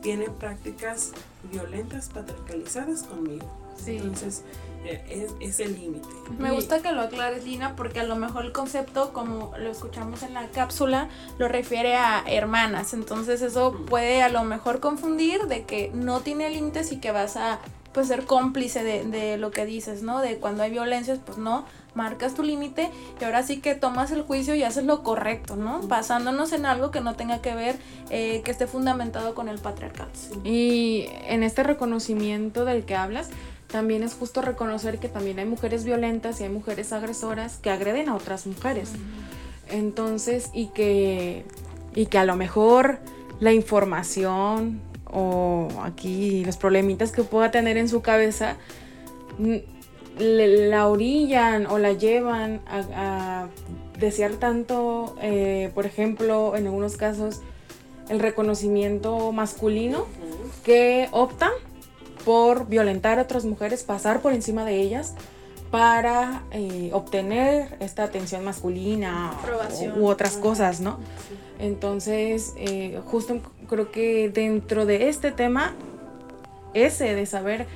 tiene 0.00 0.30
prácticas 0.30 1.12
violentas, 1.50 2.08
patriarcalizadas 2.08 3.02
conmigo. 3.02 3.46
Entonces, 3.86 4.42
eh, 4.84 5.28
es, 5.40 5.60
el 5.60 5.74
límite. 5.74 6.08
Me 6.38 6.50
gusta 6.50 6.80
que 6.80 6.92
lo 6.92 7.02
aclares, 7.02 7.44
Lina, 7.44 7.74
porque 7.76 8.00
a 8.00 8.04
lo 8.04 8.16
mejor 8.16 8.44
el 8.44 8.52
concepto, 8.52 9.12
como 9.12 9.52
lo 9.58 9.70
escuchamos 9.70 10.22
en 10.22 10.34
la 10.34 10.48
cápsula, 10.48 11.08
lo 11.38 11.48
refiere 11.48 11.96
a 11.96 12.22
hermanas. 12.26 12.92
Entonces, 12.94 13.42
eso 13.42 13.72
puede 13.86 14.22
a 14.22 14.28
lo 14.28 14.44
mejor 14.44 14.80
confundir 14.80 15.46
de 15.46 15.64
que 15.64 15.90
no 15.94 16.20
tiene 16.20 16.50
límites 16.50 16.92
y 16.92 16.98
que 16.98 17.12
vas 17.12 17.36
a 17.36 17.60
pues 17.92 18.08
ser 18.08 18.24
cómplice 18.24 18.84
de, 18.84 19.04
de, 19.04 19.38
lo 19.38 19.50
que 19.50 19.64
dices, 19.64 20.02
¿no? 20.02 20.20
De 20.20 20.36
cuando 20.38 20.62
hay 20.62 20.70
violencias, 20.70 21.18
pues 21.24 21.38
no, 21.38 21.64
marcas 21.98 22.34
tu 22.34 22.44
límite 22.44 22.90
y 23.20 23.24
ahora 23.24 23.42
sí 23.42 23.60
que 23.60 23.74
tomas 23.74 24.12
el 24.12 24.22
juicio 24.22 24.54
y 24.54 24.62
haces 24.62 24.84
lo 24.84 25.02
correcto, 25.02 25.56
¿no? 25.56 25.80
Basándonos 25.82 26.52
en 26.52 26.64
algo 26.64 26.92
que 26.92 27.00
no 27.00 27.16
tenga 27.16 27.42
que 27.42 27.56
ver, 27.56 27.76
eh, 28.08 28.40
que 28.44 28.52
esté 28.52 28.68
fundamentado 28.68 29.34
con 29.34 29.48
el 29.48 29.58
patriarcado. 29.58 30.08
Y 30.44 31.06
en 31.26 31.42
este 31.42 31.64
reconocimiento 31.64 32.64
del 32.64 32.84
que 32.84 32.94
hablas, 32.94 33.30
también 33.66 34.04
es 34.04 34.14
justo 34.14 34.42
reconocer 34.42 34.98
que 34.98 35.08
también 35.08 35.40
hay 35.40 35.44
mujeres 35.44 35.84
violentas 35.84 36.40
y 36.40 36.44
hay 36.44 36.50
mujeres 36.50 36.92
agresoras 36.92 37.58
que 37.58 37.70
agreden 37.70 38.08
a 38.08 38.14
otras 38.14 38.46
mujeres. 38.46 38.92
Entonces, 39.68 40.50
y 40.54 40.68
que, 40.68 41.44
y 41.96 42.06
que 42.06 42.18
a 42.18 42.24
lo 42.24 42.36
mejor 42.36 43.00
la 43.40 43.52
información 43.52 44.80
o 45.04 45.68
aquí 45.82 46.44
los 46.44 46.56
problemitas 46.56 47.10
que 47.10 47.24
pueda 47.24 47.50
tener 47.50 47.76
en 47.76 47.88
su 47.88 48.02
cabeza 48.02 48.56
la 50.18 50.88
orillan 50.88 51.66
o 51.66 51.78
la 51.78 51.92
llevan 51.92 52.60
a, 52.66 53.48
desear 53.98 54.32
tanto, 54.34 55.16
eh, 55.20 55.70
por 55.74 55.84
ejemplo, 55.84 56.54
en 56.56 56.66
algunos 56.66 56.96
casos, 56.96 57.40
el 58.08 58.20
reconocimiento 58.20 59.32
masculino, 59.32 60.06
que 60.64 61.08
optan 61.10 61.50
por 62.24 62.68
violentar 62.68 63.18
a 63.18 63.22
otras 63.22 63.44
mujeres, 63.44 63.82
pasar 63.82 64.20
por 64.20 64.32
encima 64.32 64.64
de 64.64 64.80
ellas 64.80 65.14
para 65.70 66.44
eh, 66.50 66.90
obtener 66.92 67.76
esta 67.80 68.04
atención 68.04 68.44
masculina 68.44 69.32
u 69.96 70.06
otras 70.06 70.36
cosas, 70.36 70.80
¿no? 70.80 70.98
Entonces, 71.58 72.54
eh, 72.56 73.00
justo 73.06 73.40
creo 73.68 73.90
que 73.90 74.30
dentro 74.30 74.86
de 74.86 75.08
este 75.08 75.32
tema, 75.32 75.74
ese 76.72 77.14
de 77.14 77.26
saber 77.26 77.66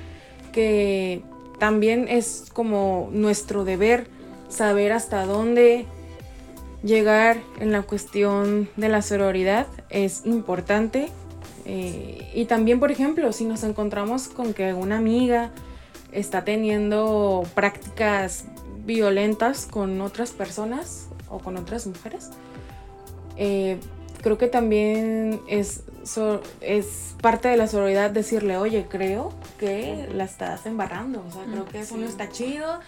que 0.51 1.21
también 1.59 2.07
es 2.07 2.45
como 2.53 3.09
nuestro 3.11 3.63
deber 3.63 4.07
saber 4.49 4.91
hasta 4.91 5.25
dónde 5.25 5.85
llegar 6.83 7.37
en 7.59 7.71
la 7.71 7.81
cuestión 7.81 8.69
de 8.75 8.89
la 8.89 9.01
sororidad 9.01 9.67
es 9.89 10.25
importante. 10.25 11.09
Eh, 11.65 12.29
y 12.33 12.45
también, 12.45 12.79
por 12.79 12.91
ejemplo, 12.91 13.31
si 13.31 13.45
nos 13.45 13.63
encontramos 13.63 14.27
con 14.27 14.53
que 14.53 14.73
una 14.73 14.97
amiga 14.97 15.51
está 16.11 16.43
teniendo 16.43 17.43
prácticas 17.55 18.45
violentas 18.85 19.65
con 19.65 20.01
otras 20.01 20.31
personas 20.31 21.07
o 21.29 21.39
con 21.39 21.57
otras 21.57 21.87
mujeres, 21.87 22.31
eh, 23.37 23.77
creo 24.23 24.37
que 24.37 24.47
también 24.47 25.41
es, 25.47 25.83
es 26.61 27.15
parte 27.21 27.49
de 27.49 27.57
la 27.57 27.67
sororidad 27.67 28.09
decirle, 28.09 28.57
oye, 28.57 28.87
creo 28.89 29.33
que 29.59 30.09
la 30.13 30.23
estás 30.23 30.65
embarrando, 30.65 31.23
o 31.27 31.31
sea, 31.31 31.43
creo 31.43 31.65
que 31.65 31.81
eso 31.81 31.97
no 31.97 32.07
está 32.07 32.29
chido, 32.29 32.79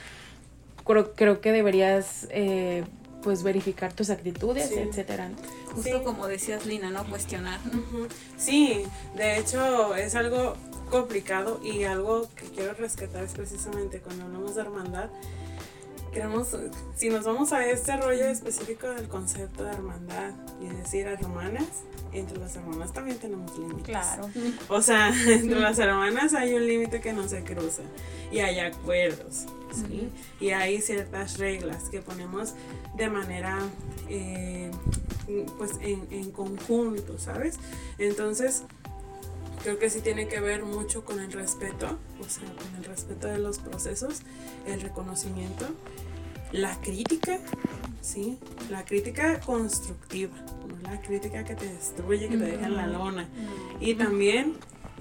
creo, 0.85 1.13
creo 1.13 1.41
que 1.41 1.51
deberías 1.51 2.27
eh, 2.31 2.85
pues 3.21 3.43
verificar 3.43 3.91
tus 3.91 4.09
actitudes, 4.09 4.71
etcétera. 4.71 5.29
Justo 5.73 6.03
como 6.03 6.25
decías 6.27 6.65
Lina, 6.65 6.89
¿no? 6.89 7.05
Cuestionar. 7.05 7.59
Sí, 8.37 8.83
de 9.15 9.37
hecho 9.37 9.93
es 9.95 10.15
algo 10.15 10.55
complicado 10.89 11.59
y 11.61 11.83
algo 11.83 12.29
que 12.35 12.45
quiero 12.45 12.73
rescatar 12.75 13.23
es 13.23 13.33
precisamente 13.33 13.99
cuando 13.99 14.23
hablamos 14.23 14.55
de 14.55 14.61
hermandad, 14.61 15.09
queremos, 16.15 16.47
si 16.95 17.09
nos 17.09 17.25
vamos 17.25 17.51
a 17.51 17.69
este 17.69 17.97
rollo 17.97 18.25
específico 18.27 18.87
del 18.87 19.09
concepto 19.09 19.65
de 19.65 19.71
hermandad 19.71 20.31
y 20.61 20.67
decir 20.67 21.07
hermanas, 21.07 21.67
entre 22.13 22.37
las 22.37 22.55
hermanas 22.55 22.93
también 22.93 23.17
tenemos 23.17 23.57
límites. 23.59 23.83
Claro. 23.83 24.29
O 24.69 24.81
sea, 24.81 25.09
entre 25.27 25.59
las 25.59 25.77
hermanas 25.77 26.33
hay 26.33 26.53
un 26.53 26.65
límite 26.65 27.01
que 27.01 27.11
no 27.11 27.27
se 27.27 27.43
cruza 27.43 27.81
y 28.31 28.39
hay 28.39 28.59
acuerdos, 28.59 29.45
¿sí? 29.73 30.09
Y 30.39 30.51
hay 30.51 30.81
ciertas 30.81 31.37
reglas 31.37 31.89
que 31.89 32.01
ponemos 32.01 32.53
de 32.95 33.09
manera, 33.09 33.59
eh, 34.07 34.71
pues, 35.57 35.71
en, 35.81 36.07
en 36.11 36.31
conjunto, 36.31 37.19
¿sabes? 37.19 37.59
Entonces, 37.97 38.63
creo 39.61 39.79
que 39.79 39.89
sí 39.89 40.01
tiene 40.01 40.27
que 40.27 40.39
ver 40.39 40.63
mucho 40.63 41.03
con 41.05 41.19
el 41.19 41.31
respeto, 41.31 41.97
o 42.19 42.29
sea, 42.29 42.45
con 42.45 42.75
el 42.77 42.83
respeto 42.83 43.27
de 43.27 43.39
los 43.39 43.59
procesos, 43.59 44.21
el 44.65 44.81
reconocimiento, 44.81 45.65
la 46.51 46.79
crítica, 46.81 47.39
¿sí? 48.01 48.39
La 48.69 48.85
crítica 48.85 49.39
constructiva, 49.39 50.35
no 50.67 50.89
la 50.89 51.01
crítica 51.01 51.43
que 51.43 51.55
te 51.55 51.67
destruye, 51.67 52.29
que 52.29 52.37
te 52.37 52.45
deja 52.45 52.67
en 52.67 52.75
la 52.75 52.87
lona. 52.87 53.27
Y 53.79 53.95
también 53.95 54.55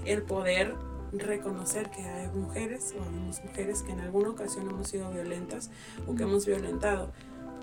el 0.05 0.23
poder 0.23 0.75
reconocer 1.13 1.89
que 1.89 2.01
hay 2.01 2.27
mujeres 2.29 2.93
o 2.97 3.03
hay 3.03 3.09
mujeres 3.47 3.83
que 3.83 3.91
en 3.91 4.01
alguna 4.01 4.29
ocasión 4.29 4.69
hemos 4.69 4.89
sido 4.89 5.11
violentas 5.11 5.69
o 6.07 6.15
que 6.15 6.23
hemos 6.23 6.45
violentado. 6.45 7.11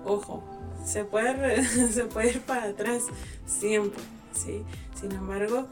Ojo, 0.05 0.43
se 0.85 1.05
puede, 1.05 1.63
se 1.91 2.05
puede 2.05 2.31
ir 2.31 2.41
para 2.41 2.65
atrás 2.65 3.03
siempre, 3.45 4.01
¿sí? 4.33 4.63
Sin 4.99 5.11
embargo, 5.11 5.67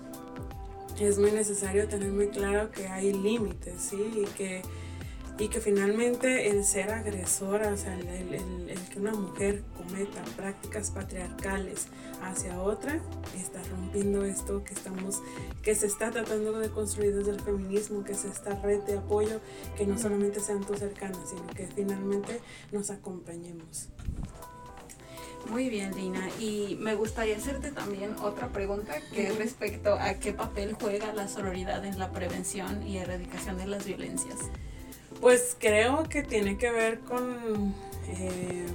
es 0.99 1.17
muy 1.17 1.31
necesario 1.31 1.87
tener 1.87 2.11
muy 2.11 2.27
claro 2.27 2.71
que 2.71 2.87
hay 2.87 3.13
límites, 3.13 3.81
¿sí? 3.81 4.23
Y 4.23 4.25
que, 4.35 4.61
y 5.39 5.47
que 5.47 5.59
finalmente 5.59 6.49
el 6.49 6.63
ser 6.63 6.91
agresora, 6.91 7.73
o 7.73 7.77
sea, 7.77 7.97
el, 7.97 8.07
el, 8.07 8.79
que 8.89 8.99
una 8.99 9.13
mujer 9.13 9.63
cometa 9.75 10.21
prácticas 10.35 10.91
patriarcales 10.91 11.87
hacia 12.21 12.61
otra, 12.61 13.01
está 13.35 13.61
rompiendo 13.63 14.23
esto 14.25 14.63
que 14.63 14.73
estamos, 14.73 15.21
que 15.63 15.73
se 15.73 15.87
está 15.87 16.11
tratando 16.11 16.59
de 16.59 16.69
construir 16.69 17.15
desde 17.15 17.31
el 17.31 17.39
feminismo, 17.39 18.03
que 18.03 18.11
es 18.11 18.25
esta 18.25 18.55
red 18.61 18.81
de 18.81 18.97
apoyo, 18.97 19.39
que 19.77 19.87
no 19.87 19.97
solamente 19.97 20.39
sean 20.39 20.61
tus 20.61 20.79
cercanas, 20.79 21.29
sino 21.29 21.47
que 21.47 21.67
finalmente 21.67 22.39
nos 22.71 22.91
acompañemos. 22.91 23.89
Muy 25.49 25.69
bien, 25.69 25.95
Lina. 25.95 26.29
Y 26.39 26.77
me 26.79 26.95
gustaría 26.95 27.35
hacerte 27.35 27.71
también 27.71 28.15
otra 28.21 28.49
pregunta 28.49 28.93
que 29.13 29.27
es 29.27 29.37
respecto 29.37 29.93
a 29.93 30.13
qué 30.15 30.33
papel 30.33 30.75
juega 30.79 31.13
la 31.13 31.27
sororidad 31.27 31.83
en 31.85 31.99
la 31.99 32.11
prevención 32.11 32.85
y 32.87 32.97
erradicación 32.97 33.57
de 33.57 33.67
las 33.67 33.85
violencias. 33.85 34.37
Pues 35.19 35.55
creo 35.59 36.03
que 36.03 36.23
tiene 36.23 36.57
que 36.57 36.71
ver 36.71 36.99
con, 36.99 37.73
eh, 38.07 38.65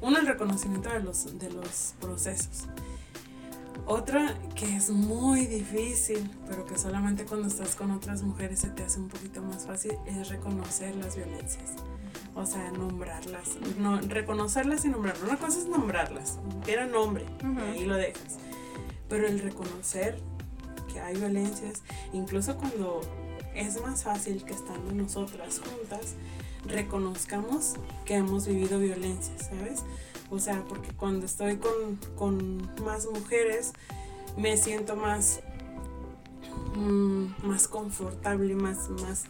uno, 0.00 0.18
el 0.18 0.26
reconocimiento 0.26 0.88
de 0.90 1.00
los, 1.00 1.38
de 1.38 1.50
los 1.50 1.94
procesos. 2.00 2.64
Otra 3.86 4.34
que 4.56 4.76
es 4.76 4.90
muy 4.90 5.46
difícil, 5.46 6.28
pero 6.48 6.66
que 6.66 6.76
solamente 6.76 7.24
cuando 7.24 7.46
estás 7.46 7.76
con 7.76 7.92
otras 7.92 8.22
mujeres 8.22 8.60
se 8.60 8.70
te 8.70 8.82
hace 8.82 8.98
un 8.98 9.08
poquito 9.08 9.42
más 9.42 9.66
fácil, 9.66 9.92
es 10.06 10.28
reconocer 10.28 10.96
las 10.96 11.14
violencias 11.14 11.76
o 12.34 12.44
sea, 12.44 12.70
nombrarlas, 12.72 13.56
no, 13.78 14.00
reconocerlas 14.00 14.84
y 14.84 14.88
nombrarlas. 14.88 15.22
Una 15.22 15.38
cosa 15.38 15.58
es 15.58 15.66
nombrarlas, 15.66 16.38
era 16.66 16.86
nombre, 16.86 17.24
ahí 17.72 17.84
lo 17.84 17.96
dejas. 17.96 18.38
Pero 19.08 19.26
el 19.26 19.40
reconocer 19.40 20.18
que 20.92 21.00
hay 21.00 21.16
violencias, 21.16 21.82
incluso 22.12 22.56
cuando 22.56 23.00
es 23.54 23.80
más 23.80 24.04
fácil 24.04 24.44
que 24.44 24.52
estando 24.52 24.92
nosotras 24.92 25.60
juntas, 25.60 26.14
reconozcamos 26.66 27.74
que 28.04 28.14
hemos 28.14 28.46
vivido 28.46 28.78
violencias, 28.78 29.48
¿sabes? 29.48 29.84
O 30.30 30.38
sea, 30.38 30.64
porque 30.68 30.90
cuando 30.90 31.26
estoy 31.26 31.56
con, 31.56 31.96
con 32.16 32.70
más 32.84 33.06
mujeres, 33.06 33.72
me 34.36 34.56
siento 34.56 34.96
más, 34.96 35.40
mm, 36.74 37.46
más 37.46 37.68
confortable, 37.68 38.54
más, 38.54 38.88
más 38.90 39.24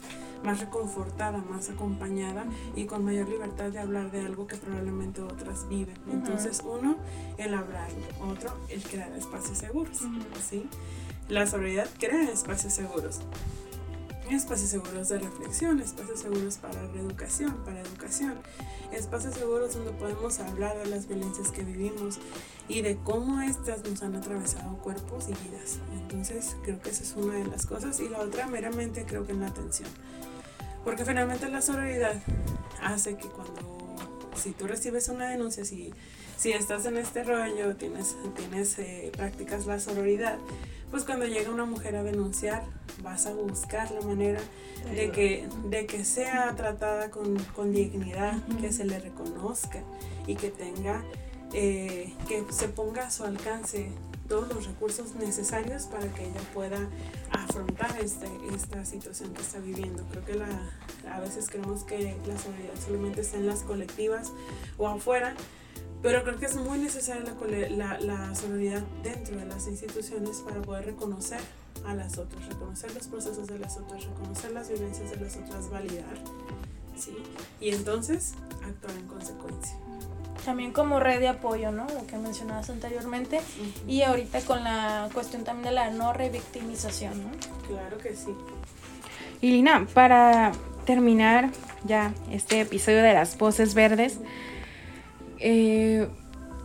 más 0.45 0.61
reconfortada, 0.61 1.39
más 1.39 1.71
acompañada 1.71 2.47
y 2.75 2.85
con 2.85 3.05
mayor 3.05 3.29
libertad 3.29 3.71
de 3.71 3.79
hablar 3.79 4.11
de 4.11 4.21
algo 4.21 4.47
que 4.47 4.57
probablemente 4.57 5.23
otras 5.23 5.69
viven. 5.69 5.97
Entonces, 6.11 6.63
uno, 6.65 6.97
el 7.39 7.55
hablar, 7.55 7.89
otro, 8.21 8.53
el 8.69 8.83
crear 8.83 9.13
espacios 9.13 9.59
seguros. 9.59 9.99
¿sí? 10.49 10.69
La 11.29 11.47
sobriedad 11.47 11.89
crea 11.99 12.31
espacios 12.31 12.73
seguros. 12.73 13.21
Espacios 14.31 14.71
seguros 14.71 15.09
de 15.09 15.19
reflexión, 15.19 15.81
espacios 15.81 16.21
seguros 16.21 16.57
para 16.57 16.85
reeducación, 16.89 17.55
para 17.65 17.81
educación, 17.81 18.35
espacios 18.93 19.35
seguros 19.35 19.75
donde 19.75 19.93
podemos 19.93 20.41
hablar 20.41 20.77
de 20.79 20.87
las 20.87 21.07
violencias 21.07 21.53
que 21.53 21.63
vivimos 21.63 22.19
y 22.69 22.83
de 22.83 22.97
cómo 22.97 23.41
estas 23.41 23.89
nos 23.89 24.03
han 24.03 24.17
atravesado 24.17 24.77
cuerpos 24.79 25.27
y 25.29 25.49
vidas. 25.49 25.79
Entonces 25.95 26.57
creo 26.65 26.81
que 26.81 26.91
esa 26.91 27.05
es 27.05 27.15
una 27.17 27.35
de 27.35 27.47
las 27.47 27.67
cosas 27.67 28.01
y 28.01 28.09
la 28.09 28.19
otra 28.19 28.49
meramente 28.49 29.05
creo 29.07 29.25
que 29.27 29.33
en 29.33 29.41
la 29.41 29.49
atención. 29.49 29.89
Porque 30.87 31.05
finalmente 31.05 31.49
la 31.49 31.61
sororidad 31.61 32.15
hace 32.81 33.17
que 33.17 33.27
cuando, 33.27 33.97
si 34.37 34.53
tú 34.53 34.69
recibes 34.69 35.09
una 35.09 35.29
denuncia, 35.29 35.65
si, 35.65 35.93
si 36.37 36.53
estás 36.53 36.87
en 36.87 36.97
este 36.97 37.25
rollo, 37.25 37.75
tienes, 37.75 38.15
tienes 38.37 38.79
eh, 38.79 39.11
practicas 39.17 39.67
la 39.67 39.81
sororidad, 39.81 40.39
pues 40.93 41.03
cuando 41.03 41.27
llega 41.27 41.51
una 41.51 41.65
mujer 41.65 41.97
a 41.97 42.05
denunciar, 42.05 42.63
vas 43.03 43.27
a 43.27 43.35
buscar 43.35 43.91
la 43.91 44.01
manera 44.03 44.39
de 44.95 45.11
que, 45.11 45.49
de 45.69 45.87
que 45.87 46.05
sea 46.05 46.55
tratada 46.55 47.11
con, 47.11 47.37
con 47.57 47.73
dignidad, 47.73 48.41
que 48.61 48.71
se 48.71 48.85
le 48.85 49.01
reconozca 49.01 49.83
y 50.29 50.37
que 50.37 50.51
tenga, 50.51 51.03
eh, 51.53 52.15
que 52.29 52.45
se 52.51 52.69
ponga 52.69 53.09
a 53.09 53.11
su 53.11 53.25
alcance 53.25 53.91
todos 54.27 54.53
los 54.53 54.67
recursos 54.67 55.15
necesarios 55.15 55.85
para 55.85 56.07
que 56.13 56.25
ella 56.25 56.41
pueda 56.55 56.79
afrontar 57.31 57.97
este, 58.01 58.29
esta 58.55 58.85
situación 58.85 59.33
que 59.33 59.43
está 59.43 59.59
viviendo. 59.59 60.05
Creo 60.11 60.25
que 60.25 60.35
la, 60.35 60.71
a 61.11 61.21
veces 61.21 61.49
creemos 61.49 61.85
que 61.85 62.17
la 62.27 62.39
solidaridad 62.39 62.75
solamente 62.85 63.21
está 63.21 63.37
en 63.39 63.47
las 63.47 63.61
colectivas 63.61 64.33
o 64.79 64.89
afuera, 64.89 65.35
pero 66.03 66.23
creo 66.25 66.39
que 66.39 66.47
es 66.47 66.57
muy 66.57 66.79
necesaria 66.79 67.25
la, 67.71 67.99
la, 68.01 68.35
solidaridad 68.35 68.83
dentro 69.03 69.37
de 69.37 69.47
las 69.47 69.67
instituciones 69.67 70.39
para 70.39 70.61
poder 70.63 70.87
reconocer 70.87 71.41
a 71.87 71.95
las 71.95 72.19
otras, 72.19 72.47
reconocer 72.49 72.95
los 72.95 73.07
procesos 73.07 73.47
de 73.47 73.59
las 73.59 73.77
otras, 73.77 74.05
reconocer 74.05 74.53
las 74.53 74.69
violencias 74.69 75.11
de 75.11 75.17
las 75.17 75.37
otras, 75.37 75.71
validar, 75.71 76.17
¿sí? 76.99 77.17
Y 77.61 77.71
entonces 77.71 78.35
actuar 78.63 78.97
en 78.97 79.07
consecuencia 79.07 79.77
también 80.45 80.73
como 80.73 81.01
red 81.01 81.21
de 81.21 81.29
apoyo, 81.29 81.73
¿no? 81.73 81.87
Lo 81.87 82.07
que 82.07 82.17
mencionabas 82.17 82.71
anteriormente. 82.71 83.41
Y 83.87 84.03
ahorita 84.03 84.41
con 84.41 84.63
la 84.65 85.09
cuestión 85.13 85.45
también 85.45 85.67
de 85.67 85.73
la 85.73 85.91
no 85.91 86.13
revictimización, 86.13 87.23
¿no? 87.23 87.31
Claro 87.67 87.99
que 87.99 88.15
sí. 88.15 88.35
Y 89.41 89.51
Lina, 89.51 89.87
para 89.93 90.53
terminar 90.85 91.51
ya 91.85 92.13
este 92.31 92.61
episodio 92.61 93.03
de 93.03 93.13
las 93.13 93.37
voces 93.37 93.75
verdes, 93.75 94.19
eh, 95.39 96.09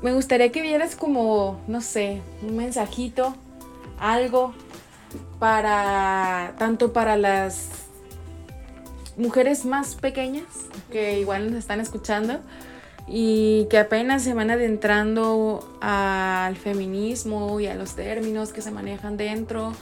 me 0.01 0.13
gustaría 0.13 0.51
que 0.51 0.62
vieras 0.62 0.95
como, 0.95 1.62
no 1.67 1.81
sé, 1.81 2.21
un 2.41 2.57
mensajito, 2.57 3.36
algo 3.99 4.53
para, 5.39 6.53
tanto 6.57 6.93
para 6.93 7.17
las 7.17 7.69
mujeres 9.17 9.65
más 9.65 9.95
pequeñas 9.95 10.45
que 10.91 11.19
igual 11.19 11.47
nos 11.47 11.60
están 11.60 11.79
escuchando, 11.79 12.39
y 13.13 13.67
que 13.69 13.78
apenas 13.78 14.24
se 14.24 14.34
van 14.34 14.52
adentrando 14.52 15.67
al 15.82 16.56
feminismo 16.56 17.60
y 17.60 17.67
a 17.67 17.76
los 17.76 17.95
términos 17.95 18.54
que 18.54 18.62
se 18.62 18.71
manejan 18.71 19.17
dentro. 19.17 19.74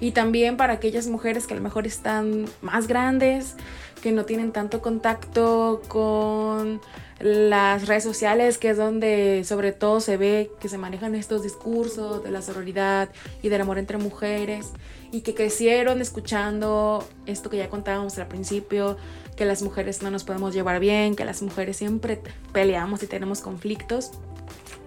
Y 0.00 0.10
también 0.10 0.58
para 0.58 0.74
aquellas 0.74 1.06
mujeres 1.06 1.46
que 1.46 1.54
a 1.54 1.56
lo 1.56 1.62
mejor 1.62 1.86
están 1.86 2.44
más 2.60 2.86
grandes, 2.86 3.54
que 4.02 4.12
no 4.12 4.26
tienen 4.26 4.52
tanto 4.52 4.82
contacto 4.82 5.80
con 5.88 6.82
las 7.20 7.86
redes 7.86 8.04
sociales, 8.04 8.58
que 8.58 8.70
es 8.70 8.76
donde 8.76 9.44
sobre 9.44 9.72
todo 9.72 10.00
se 10.00 10.18
ve 10.18 10.50
que 10.60 10.68
se 10.68 10.76
manejan 10.76 11.14
estos 11.14 11.42
discursos 11.42 12.22
de 12.22 12.30
la 12.30 12.42
sororidad 12.42 13.08
y 13.40 13.48
del 13.48 13.62
amor 13.62 13.78
entre 13.78 13.96
mujeres, 13.96 14.72
y 15.10 15.22
que 15.22 15.34
crecieron 15.34 16.02
escuchando 16.02 17.02
esto 17.24 17.48
que 17.48 17.56
ya 17.56 17.70
contábamos 17.70 18.18
al 18.18 18.26
principio, 18.26 18.98
que 19.36 19.44
las 19.44 19.62
mujeres 19.62 20.02
no 20.02 20.10
nos 20.10 20.24
podemos 20.24 20.54
llevar 20.54 20.80
bien, 20.80 21.16
que 21.16 21.24
las 21.24 21.42
mujeres 21.42 21.76
siempre 21.76 22.20
peleamos 22.52 23.02
y 23.02 23.06
tenemos 23.06 23.40
conflictos. 23.40 24.12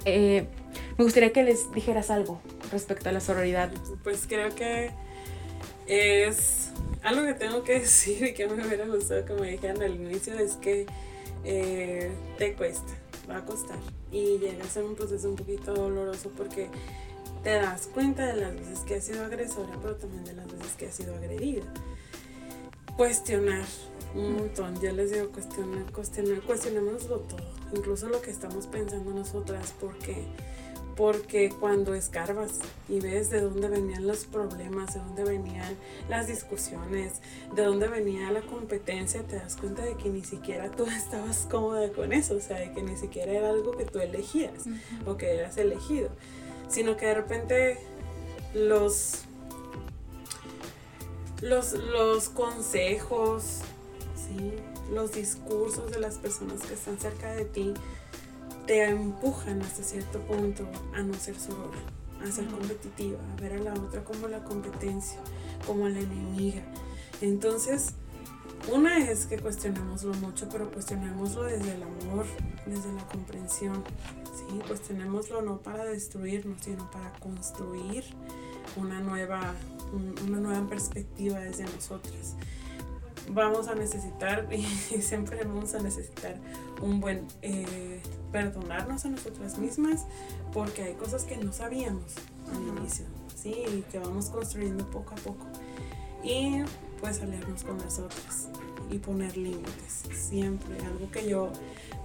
Eh, 0.05 0.47
me 0.97 1.03
gustaría 1.03 1.33
que 1.33 1.43
les 1.43 1.71
dijeras 1.73 2.09
algo 2.09 2.41
respecto 2.71 3.09
a 3.09 3.11
la 3.11 3.19
sororidad. 3.19 3.71
Pues 4.03 4.25
creo 4.27 4.53
que 4.55 4.91
es 5.85 6.71
algo 7.03 7.25
que 7.25 7.33
tengo 7.33 7.63
que 7.63 7.79
decir 7.79 8.23
y 8.25 8.33
que 8.33 8.47
me 8.47 8.65
hubiera 8.65 8.85
gustado 8.85 9.25
que 9.25 9.33
me 9.33 9.51
dijeran 9.51 9.81
al 9.81 9.95
inicio 9.95 10.37
es 10.37 10.53
que 10.53 10.85
eh, 11.43 12.11
te 12.37 12.53
cuesta, 12.53 12.93
va 13.29 13.37
a 13.37 13.45
costar 13.45 13.77
y 14.11 14.37
llega 14.37 14.63
a 14.63 14.67
ser 14.67 14.83
un 14.83 14.95
proceso 14.95 15.29
un 15.29 15.35
poquito 15.35 15.73
doloroso 15.73 16.31
porque 16.35 16.69
te 17.43 17.51
das 17.51 17.87
cuenta 17.93 18.25
de 18.25 18.41
las 18.41 18.55
veces 18.55 18.79
que 18.79 18.95
has 18.95 19.05
sido 19.05 19.23
agresora, 19.25 19.77
pero 19.81 19.95
también 19.95 20.23
de 20.25 20.33
las 20.33 20.51
veces 20.51 20.73
que 20.77 20.87
has 20.87 20.95
sido 20.95 21.15
agredida. 21.15 21.65
Cuestionar, 22.95 23.65
un 24.15 24.33
montón. 24.33 24.79
Ya 24.79 24.91
les 24.91 25.11
digo, 25.11 25.29
cuestionar, 25.29 25.91
cuestionar, 25.91 26.41
cuestionémoslo 26.41 27.19
todo, 27.19 27.39
incluso 27.75 28.09
lo 28.09 28.21
que 28.21 28.31
estamos 28.31 28.67
pensando 28.67 29.11
nosotras, 29.11 29.73
porque 29.79 30.25
porque 30.97 31.51
cuando 31.51 31.93
escarbas 31.93 32.53
y 32.89 32.99
ves 32.99 33.29
de 33.29 33.39
dónde 33.39 33.69
venían 33.69 34.07
los 34.07 34.25
problemas, 34.25 34.95
de 34.95 34.99
dónde 34.99 35.23
venían 35.23 35.77
las 36.09 36.25
discusiones, 36.25 37.21
de 37.55 37.63
dónde 37.63 37.87
venía 37.87 38.31
la 38.31 38.41
competencia, 38.41 39.21
te 39.21 39.35
das 39.35 39.55
cuenta 39.57 39.83
de 39.83 39.95
que 39.95 40.09
ni 40.09 40.23
siquiera 40.23 40.71
tú 40.71 40.85
estabas 40.97 41.47
cómoda 41.49 41.87
con 41.91 42.13
eso, 42.13 42.35
o 42.35 42.41
sea, 42.41 42.57
de 42.57 42.71
que 42.71 42.81
ni 42.81 42.97
siquiera 42.97 43.31
era 43.31 43.49
algo 43.49 43.77
que 43.77 43.85
tú 43.85 43.99
elegías 43.99 44.63
o 45.05 45.17
que 45.17 45.35
eras 45.37 45.57
elegido, 45.57 46.09
sino 46.67 46.97
que 46.97 47.05
de 47.05 47.13
repente 47.13 47.77
los 48.55 49.21
los, 51.41 51.73
los 51.73 52.29
consejos, 52.29 53.59
¿sí? 54.27 54.53
los 54.93 55.13
discursos 55.13 55.91
de 55.91 55.99
las 55.99 56.17
personas 56.17 56.61
que 56.61 56.73
están 56.73 56.99
cerca 56.99 57.31
de 57.33 57.45
ti 57.45 57.73
te 58.65 58.83
empujan 58.85 59.61
hasta 59.61 59.83
cierto 59.83 60.19
punto 60.21 60.67
a 60.93 61.01
no 61.01 61.13
ser 61.13 61.39
sorora, 61.39 61.77
a 62.21 62.31
ser 62.31 62.47
competitiva, 62.47 63.17
a 63.33 63.41
ver 63.41 63.53
a 63.53 63.59
la 63.59 63.73
otra 63.73 64.03
como 64.03 64.27
la 64.27 64.43
competencia, 64.43 65.19
como 65.65 65.87
la 65.87 65.99
enemiga. 65.99 66.61
Entonces, 67.21 67.93
una 68.71 68.97
es 68.97 69.25
que 69.25 69.39
cuestionémoslo 69.39 70.13
mucho, 70.15 70.49
pero 70.49 70.69
cuestionémoslo 70.69 71.43
desde 71.43 71.75
el 71.75 71.83
amor, 71.83 72.25
desde 72.65 72.91
la 72.91 73.07
comprensión. 73.07 73.83
¿sí? 74.35 74.59
Cuestionémoslo 74.67 75.41
no 75.41 75.61
para 75.61 75.85
destruirnos, 75.85 76.61
sino 76.61 76.91
para 76.91 77.13
construir 77.13 78.03
una 78.75 78.99
nueva, 78.99 79.53
una 80.27 80.39
nueva 80.39 80.67
perspectiva 80.67 81.39
desde 81.39 81.63
nosotras. 81.63 82.35
Vamos 83.29 83.67
a 83.67 83.75
necesitar, 83.75 84.47
y 84.51 84.63
siempre 85.01 85.43
vamos 85.43 85.73
a 85.73 85.79
necesitar 85.79 86.35
un 86.81 86.99
buen 86.99 87.27
eh, 87.41 88.01
perdonarnos 88.31 89.05
a 89.05 89.09
nosotras 89.09 89.57
mismas, 89.57 90.05
porque 90.53 90.83
hay 90.83 90.93
cosas 90.93 91.23
que 91.23 91.37
no 91.37 91.51
sabíamos 91.53 92.13
al 92.53 92.77
inicio, 92.77 93.05
¿sí? 93.35 93.49
Y 93.67 93.81
que 93.91 93.99
vamos 93.99 94.29
construyendo 94.29 94.89
poco 94.89 95.13
a 95.13 95.17
poco. 95.17 95.45
Y 96.23 96.61
pues 96.99 97.21
aliarnos 97.21 97.63
con 97.63 97.77
las 97.77 97.99
otras 97.99 98.47
y 98.89 98.97
poner 98.99 99.35
límites, 99.37 100.03
siempre, 100.13 100.77
algo 100.85 101.11
que 101.11 101.27
yo 101.27 101.51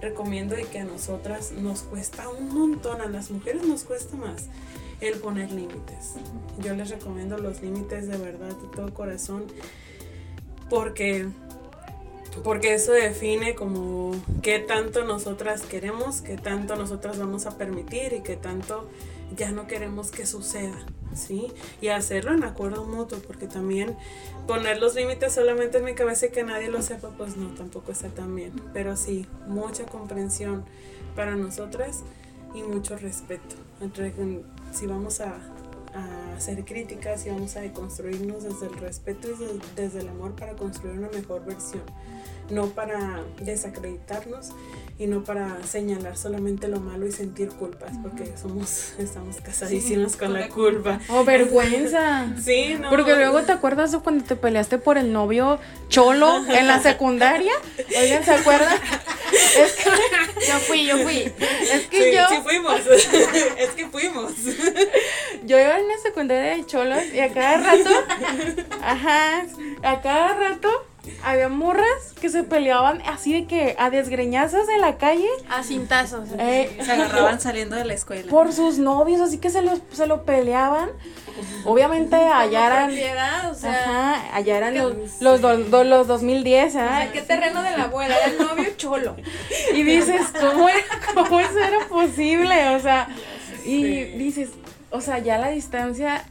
recomiendo 0.01 0.59
y 0.59 0.65
que 0.65 0.79
a 0.79 0.83
nosotras 0.83 1.53
nos 1.53 1.83
cuesta 1.83 2.27
un 2.29 2.53
montón, 2.53 3.01
a 3.01 3.07
las 3.07 3.31
mujeres 3.31 3.65
nos 3.65 3.83
cuesta 3.83 4.15
más 4.17 4.47
el 4.99 5.19
poner 5.19 5.51
límites. 5.51 6.13
Yo 6.61 6.75
les 6.75 6.89
recomiendo 6.89 7.37
los 7.37 7.61
límites 7.61 8.07
de 8.07 8.17
verdad, 8.17 8.55
de 8.55 8.67
todo 8.75 8.93
corazón, 8.93 9.45
porque 10.73 11.27
porque 12.43 12.73
eso 12.73 12.93
define 12.93 13.53
como 13.53 14.11
qué 14.41 14.57
tanto 14.57 15.03
nosotras 15.03 15.61
queremos, 15.61 16.21
qué 16.21 16.35
tanto 16.35 16.75
nosotras 16.75 17.19
vamos 17.19 17.45
a 17.45 17.59
permitir 17.59 18.13
y 18.13 18.21
qué 18.21 18.35
tanto 18.35 18.89
ya 19.37 19.51
no 19.51 19.67
queremos 19.67 20.09
que 20.09 20.25
suceda, 20.25 20.83
¿sí? 21.13 21.51
Y 21.79 21.89
hacerlo 21.89 22.33
en 22.33 22.43
acuerdo 22.43 22.85
mutuo, 22.85 23.19
porque 23.19 23.45
también 23.45 23.95
poner 24.47 24.79
los 24.79 24.95
límites 24.95 25.33
solamente 25.33 25.77
en 25.77 25.85
mi 25.85 25.93
cabeza 25.93 26.25
y 26.25 26.29
que 26.29 26.43
nadie 26.43 26.69
lo 26.69 26.81
sepa, 26.81 27.09
pues 27.19 27.37
no, 27.37 27.49
tampoco 27.49 27.91
está 27.91 28.09
tan 28.09 28.35
bien. 28.35 28.53
Pero 28.73 28.97
sí, 28.97 29.27
mucha 29.47 29.85
comprensión 29.85 30.65
para 31.15 31.35
nosotras 31.35 32.01
y 32.55 32.63
mucho 32.63 32.97
respeto. 32.97 33.55
Entre, 33.79 34.11
si 34.71 34.87
vamos 34.87 35.19
a, 35.19 35.35
a 35.93 36.35
hacer 36.35 36.65
críticas 36.65 37.25
y 37.25 37.29
vamos 37.29 37.55
a 37.55 37.61
deconstruirnos 37.61 38.43
desde 38.43 38.67
el 38.67 38.73
respeto 38.79 39.27
y 39.29 39.61
desde 39.75 39.99
el 40.01 40.09
amor 40.09 40.35
para 40.35 40.55
construir 40.55 40.97
una 40.97 41.09
mejor 41.09 41.45
versión, 41.45 41.83
no 42.49 42.67
para 42.67 43.23
desacreditarnos 43.39 44.51
y 44.99 45.07
no 45.07 45.23
para 45.23 45.61
señalar 45.63 46.17
solamente 46.17 46.67
lo 46.67 46.79
malo 46.79 47.07
y 47.07 47.11
sentir 47.11 47.49
culpas, 47.49 47.91
porque 48.01 48.31
somos, 48.39 48.93
estamos 48.99 49.37
casadísimos 49.41 50.15
con, 50.15 50.33
la 50.33 50.47
culpa. 50.49 50.99
Oh, 51.09 51.23
vergüenza. 51.23 52.27
sí, 52.43 52.77
no. 52.79 52.89
Porque 52.89 53.15
luego 53.15 53.41
te 53.41 53.51
acuerdas 53.51 53.91
de 53.91 53.99
cuando 53.99 54.23
te 54.23 54.35
peleaste 54.35 54.77
por 54.77 54.97
el 54.97 55.11
novio 55.11 55.59
cholo 55.89 56.43
en 56.47 56.67
la 56.67 56.79
secundaria. 56.81 57.53
Oigan, 57.99 58.23
¿se 58.23 58.31
acuerdan? 58.31 58.77
Es 59.33 59.73
que 59.73 59.89
yo 60.47 60.59
fui, 60.59 60.85
yo 60.85 60.97
fui. 60.99 61.17
Es 61.17 61.87
que 61.87 62.11
Sí, 62.11 62.15
yo. 62.15 62.27
sí 62.29 62.37
fuimos, 62.43 62.79
es 62.85 63.69
que 63.71 63.87
fuimos. 63.87 64.31
Yo 65.45 65.59
iba 65.59 65.79
en 65.79 65.87
la 65.87 65.97
secundaria 66.03 66.55
de 66.55 66.65
cholos 66.65 67.03
y 67.13 67.19
a 67.19 67.33
cada 67.33 67.57
rato, 67.57 67.89
ajá, 68.81 69.45
a 69.81 70.01
cada 70.01 70.33
rato 70.35 70.69
había 71.23 71.49
morras 71.49 72.13
que 72.21 72.29
se 72.29 72.43
peleaban 72.43 73.01
así 73.05 73.33
de 73.33 73.45
que 73.45 73.75
a 73.77 73.89
desgreñazos 73.89 74.69
en 74.69 74.81
la 74.81 74.97
calle 74.97 75.27
A 75.49 75.63
cintazos. 75.63 76.29
eh, 76.39 76.77
Se 76.83 76.91
agarraban 76.91 77.39
saliendo 77.41 77.75
de 77.75 77.85
la 77.85 77.93
escuela. 77.93 78.29
por 78.29 78.53
sus 78.53 78.77
novios, 78.77 79.19
así 79.21 79.37
que 79.37 79.49
se 79.49 79.61
lo, 79.61 79.71
se 79.91 80.07
lo 80.07 80.23
peleaban. 80.23 80.89
Obviamente 81.65 82.15
allá 82.15 82.67
eran, 82.67 82.85
Propiedad, 82.87 83.51
o 83.51 83.55
sea. 83.55 83.71
ajá, 83.73 84.35
allá 84.35 84.57
eran 84.57 84.77
los, 84.77 84.93
los, 85.21 85.41
do- 85.41 85.57
do- 85.57 85.83
los 85.83 86.07
2010, 86.07 86.75
o 86.75 86.79
¿ah? 86.79 86.87
sea, 87.01 87.11
¿Qué 87.11 87.21
terreno 87.21 87.63
de 87.63 87.71
la 87.75 87.83
abuela? 87.85 88.15
Era 88.15 88.25
el 88.27 88.37
novio 88.37 88.69
cholo. 88.77 89.15
Y 89.73 89.83
dices, 89.83 90.21
¿cómo, 90.39 90.69
era- 90.69 90.83
¿cómo 91.13 91.39
eso 91.39 91.57
era 91.59 91.87
posible? 91.87 92.69
O 92.75 92.79
sea, 92.79 93.07
y 93.65 94.03
dices, 94.17 94.49
o 94.91 95.01
sea, 95.01 95.17
ya 95.19 95.37
la 95.39 95.49
distancia 95.49 96.23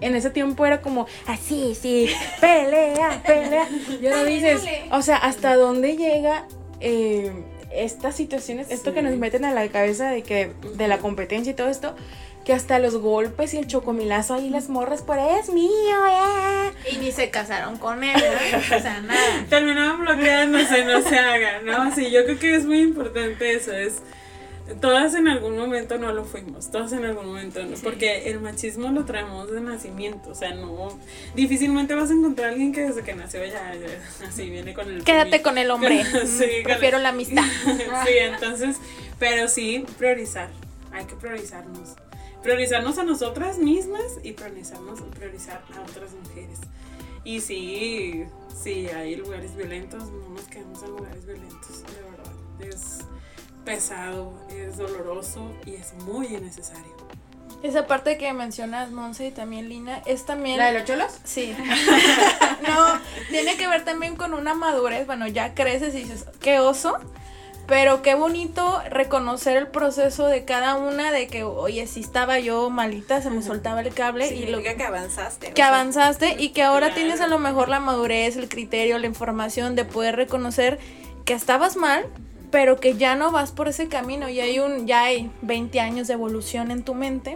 en 0.00 0.14
ese 0.14 0.30
tiempo 0.30 0.66
era 0.66 0.80
como, 0.80 1.06
así, 1.26 1.74
sí, 1.80 2.10
pelea, 2.40 3.22
pelea. 3.26 3.68
Y 4.00 4.06
ahora 4.06 4.24
dices, 4.24 4.62
o 4.90 5.02
sea, 5.02 5.16
¿hasta 5.16 5.56
dónde 5.56 5.96
llega 5.96 6.46
eh, 6.80 7.32
estas 7.72 8.14
situaciones, 8.14 8.70
esto 8.70 8.92
que 8.92 9.02
nos 9.02 9.16
meten 9.16 9.44
a 9.44 9.52
la 9.52 9.68
cabeza 9.68 10.10
de 10.10 10.22
que 10.22 10.52
de 10.74 10.88
la 10.88 10.98
competencia 10.98 11.52
y 11.52 11.54
todo 11.54 11.68
esto? 11.68 11.94
Que 12.44 12.52
hasta 12.52 12.78
los 12.78 12.98
golpes 12.98 13.54
y 13.54 13.58
el 13.58 13.66
chocomilazo 13.66 14.34
ahí 14.34 14.50
las 14.50 14.68
morras 14.68 15.00
por 15.00 15.18
es 15.18 15.48
mío, 15.48 15.70
eh. 15.70 16.72
Y 16.92 16.98
ni 16.98 17.10
se 17.10 17.30
casaron 17.30 17.78
con 17.78 18.04
él, 18.04 18.14
¿no? 18.16 18.58
O 18.76 18.80
sea, 18.80 19.00
nada. 19.00 19.46
Terminaban 19.48 20.00
bloqueándose, 20.00 20.84
no 20.84 21.00
se 21.00 21.18
haga, 21.18 21.62
¿no? 21.62 21.94
Sí, 21.94 22.10
yo 22.10 22.24
creo 22.24 22.38
que 22.38 22.54
es 22.54 22.66
muy 22.66 22.80
importante 22.80 23.54
eso, 23.54 23.72
es... 23.72 24.02
Todas 24.80 25.14
en 25.14 25.28
algún 25.28 25.58
momento 25.58 25.98
no 25.98 26.10
lo 26.12 26.24
fuimos, 26.24 26.70
todas 26.70 26.92
en 26.92 27.04
algún 27.04 27.26
momento 27.26 27.62
no, 27.62 27.76
porque 27.82 28.30
el 28.30 28.40
machismo 28.40 28.90
lo 28.92 29.04
traemos 29.04 29.50
de 29.52 29.60
nacimiento, 29.60 30.30
o 30.30 30.34
sea, 30.34 30.54
no, 30.54 30.88
difícilmente 31.34 31.94
vas 31.94 32.08
a 32.10 32.14
encontrar 32.14 32.48
a 32.48 32.52
alguien 32.52 32.72
que 32.72 32.80
desde 32.80 33.02
que 33.02 33.14
nació 33.14 33.44
ya, 33.44 33.74
ya 33.74 34.26
así 34.26 34.48
viene 34.48 34.72
con 34.72 34.90
el... 34.90 35.04
Quédate 35.04 35.42
con 35.42 35.58
el 35.58 35.70
hombre. 35.70 36.02
Sí, 36.26 36.46
con- 36.46 36.62
Prefiero 36.64 36.98
la 36.98 37.10
amistad. 37.10 37.42
sí, 38.06 38.12
entonces, 38.18 38.76
pero 39.18 39.48
sí, 39.48 39.84
priorizar, 39.98 40.48
hay 40.92 41.04
que 41.04 41.14
priorizarnos, 41.14 41.90
priorizarnos 42.42 42.96
a 42.96 43.04
nosotras 43.04 43.58
mismas 43.58 44.18
y 44.22 44.32
priorizarnos, 44.32 45.02
priorizar 45.18 45.62
a 45.76 45.82
otras 45.82 46.12
mujeres. 46.14 46.58
Y 47.22 47.40
sí, 47.40 48.24
sí, 48.62 48.86
hay 48.88 49.16
lugares 49.16 49.54
violentos, 49.56 50.10
no 50.10 50.30
nos 50.30 50.46
quedamos 50.48 50.82
en 50.82 50.90
lugares 50.90 51.26
violentos, 51.26 51.82
de 51.82 52.02
pesado, 53.64 54.32
es 54.50 54.76
doloroso 54.76 55.50
y 55.66 55.74
es 55.74 55.94
muy 56.04 56.26
innecesario. 56.26 56.94
Esa 57.62 57.86
parte 57.86 58.18
que 58.18 58.30
mencionas, 58.34 58.90
Monse 58.90 59.26
y 59.28 59.30
también 59.30 59.70
Lina, 59.70 60.02
es 60.04 60.26
también. 60.26 60.58
¿La 60.58 60.66
de 60.66 60.74
los 60.80 60.84
cholos? 60.84 61.18
Sí. 61.24 61.56
no, 62.68 63.00
tiene 63.30 63.56
que 63.56 63.66
ver 63.66 63.84
también 63.84 64.16
con 64.16 64.34
una 64.34 64.52
madurez. 64.54 65.06
Bueno, 65.06 65.26
ya 65.28 65.54
creces 65.54 65.94
y 65.94 66.00
dices, 66.00 66.26
qué 66.40 66.60
oso. 66.60 66.98
Pero 67.66 68.02
qué 68.02 68.14
bonito 68.14 68.82
reconocer 68.90 69.56
el 69.56 69.68
proceso 69.68 70.26
de 70.26 70.44
cada 70.44 70.74
una, 70.76 71.10
de 71.10 71.28
que, 71.28 71.44
oye, 71.44 71.86
si 71.86 72.00
estaba 72.00 72.38
yo 72.38 72.68
malita, 72.68 73.22
se 73.22 73.30
me 73.30 73.40
soltaba 73.42 73.80
el 73.80 73.94
cable 73.94 74.26
y 74.26 74.40
lo 74.40 74.58
Significa 74.58 74.76
que 74.76 74.84
avanzaste. 74.84 75.46
o 75.46 75.50
que 75.54 75.56
sea, 75.62 75.68
avanzaste 75.68 76.36
y 76.38 76.50
que 76.50 76.62
ahora 76.62 76.88
Claro. 76.88 76.94
tienes 77.00 77.20
a 77.22 77.26
lo 77.26 77.38
mejor 77.38 77.70
la 77.70 77.80
madurez, 77.80 78.36
el 78.36 78.50
criterio, 78.50 78.98
la 78.98 79.06
información 79.06 79.74
de 79.76 79.86
poder 79.86 80.14
reconocer 80.16 80.78
que 81.24 81.32
estabas 81.32 81.76
mal, 81.76 82.04
pero 82.54 82.78
que 82.78 82.96
ya 82.96 83.16
no 83.16 83.32
vas 83.32 83.50
por 83.50 83.66
ese 83.66 83.88
camino 83.88 84.28
y 84.28 84.38
hay 84.38 84.60
un 84.60 84.86
ya 84.86 85.02
hay 85.02 85.28
20 85.42 85.80
años 85.80 86.06
de 86.06 86.12
evolución 86.12 86.70
en 86.70 86.84
tu 86.84 86.94
mente. 86.94 87.34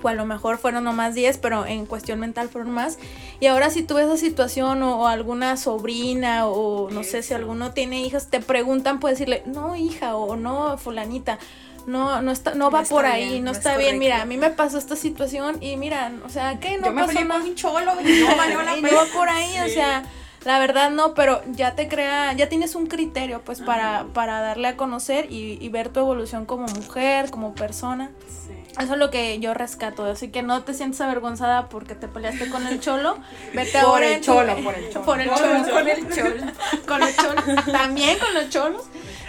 O 0.00 0.06
a 0.06 0.14
lo 0.14 0.26
mejor 0.26 0.58
fueron 0.58 0.84
nomás 0.84 1.16
10, 1.16 1.38
pero 1.38 1.66
en 1.66 1.86
cuestión 1.86 2.20
mental 2.20 2.48
fueron 2.48 2.70
más. 2.70 2.98
Y 3.40 3.46
ahora 3.46 3.68
si 3.70 3.82
tú 3.82 3.94
ves 3.94 4.06
esa 4.06 4.16
situación 4.16 4.80
o, 4.84 5.00
o 5.00 5.06
alguna 5.08 5.56
sobrina 5.56 6.46
o 6.46 6.88
no 6.88 7.02
sé 7.02 7.24
si 7.24 7.34
alguno 7.34 7.72
tiene 7.72 8.02
hijas, 8.02 8.28
te 8.28 8.38
preguntan, 8.38 9.00
puedes 9.00 9.18
decirle, 9.18 9.42
no 9.44 9.74
hija 9.74 10.14
o 10.14 10.36
no 10.36 10.78
fulanita. 10.78 11.40
No, 11.88 12.22
no 12.22 12.30
está, 12.30 12.50
no 12.52 12.66
No 12.66 12.70
va 12.70 12.82
está 12.82 12.94
por 12.94 13.06
ahí, 13.06 13.30
bien, 13.30 13.44
no, 13.44 13.50
no 13.50 13.50
es 13.50 13.58
está 13.58 13.76
bien. 13.76 13.98
Mira, 13.98 14.22
a 14.22 14.24
mí 14.24 14.36
me 14.36 14.50
pasó 14.50 14.78
esta 14.78 14.94
situación 14.94 15.60
y 15.60 15.76
mira, 15.76 16.12
o 16.24 16.28
sea, 16.28 16.60
¿qué? 16.60 16.78
No 16.78 16.86
Yo 16.86 16.92
me 16.92 17.06
pasó 17.06 17.24
nada. 17.24 17.42
un 17.42 17.56
cholo 17.56 17.92
y 18.02 18.20
no 18.20 18.36
valió 18.36 18.62
la 18.62 18.76
Y 18.76 18.82
no 18.82 18.94
va 18.94 19.06
por 19.12 19.28
ahí, 19.28 19.58
o 19.58 19.68
sea, 19.68 20.04
la 20.44 20.58
verdad 20.58 20.90
no, 20.90 21.14
pero 21.14 21.42
ya 21.52 21.74
te 21.74 21.88
crea, 21.88 22.32
ya 22.34 22.48
tienes 22.48 22.74
un 22.74 22.86
criterio 22.86 23.40
pues 23.42 23.60
para, 23.60 24.04
para 24.12 24.40
darle 24.40 24.68
a 24.68 24.76
conocer 24.76 25.30
y, 25.32 25.58
y 25.60 25.68
ver 25.70 25.88
tu 25.88 26.00
evolución 26.00 26.44
como 26.46 26.66
mujer, 26.66 27.30
como 27.30 27.54
persona. 27.54 28.10
Sí. 28.28 28.52
Eso 28.80 28.94
es 28.94 28.98
lo 28.98 29.10
que 29.10 29.38
yo 29.38 29.54
rescato, 29.54 30.04
así 30.04 30.28
que 30.30 30.42
no 30.42 30.64
te 30.64 30.74
sientes 30.74 31.00
avergonzada 31.00 31.68
porque 31.68 31.94
te 31.94 32.08
peleaste 32.08 32.50
con 32.50 32.66
el 32.66 32.80
cholo, 32.80 33.16
vete 33.54 33.78
Por 33.78 33.80
ahora 33.88 34.06
el 34.08 34.20
tu- 34.20 34.26
cholo, 34.26 34.56
por 34.64 34.74
el 34.74 34.90
cholo. 34.92 35.04
por 35.06 35.20
el 35.20 35.30
cholo, 35.30 35.54
el 35.56 35.70
con 35.70 35.88
el 35.88 36.08
cholo, 36.14 36.52
con 36.88 37.00
los 37.00 37.16
cholos, 37.16 37.44
también 37.70 38.18
con 38.18 38.34
los 38.34 38.50
cholos, 38.50 38.82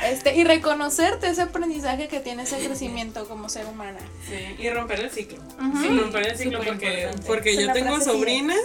este, 0.09 0.35
y 0.35 0.43
reconocerte 0.43 1.27
ese 1.27 1.41
aprendizaje 1.43 2.07
que 2.07 2.19
tiene 2.19 2.43
ese 2.43 2.57
crecimiento 2.65 3.27
como 3.27 3.49
ser 3.49 3.65
humana. 3.65 3.99
Sí, 4.27 4.55
y 4.63 4.69
romper 4.69 4.99
el 5.01 5.09
ciclo. 5.11 5.37
Ujú. 5.59 5.81
Sí, 5.81 5.87
romper 5.99 6.27
el 6.27 6.37
ciclo 6.37 6.59
Súper 6.59 6.73
porque, 6.73 6.93
importante. 7.01 7.27
porque 7.27 7.55
yo 7.61 7.73
tengo 7.73 8.01
sobrinas, 8.01 8.59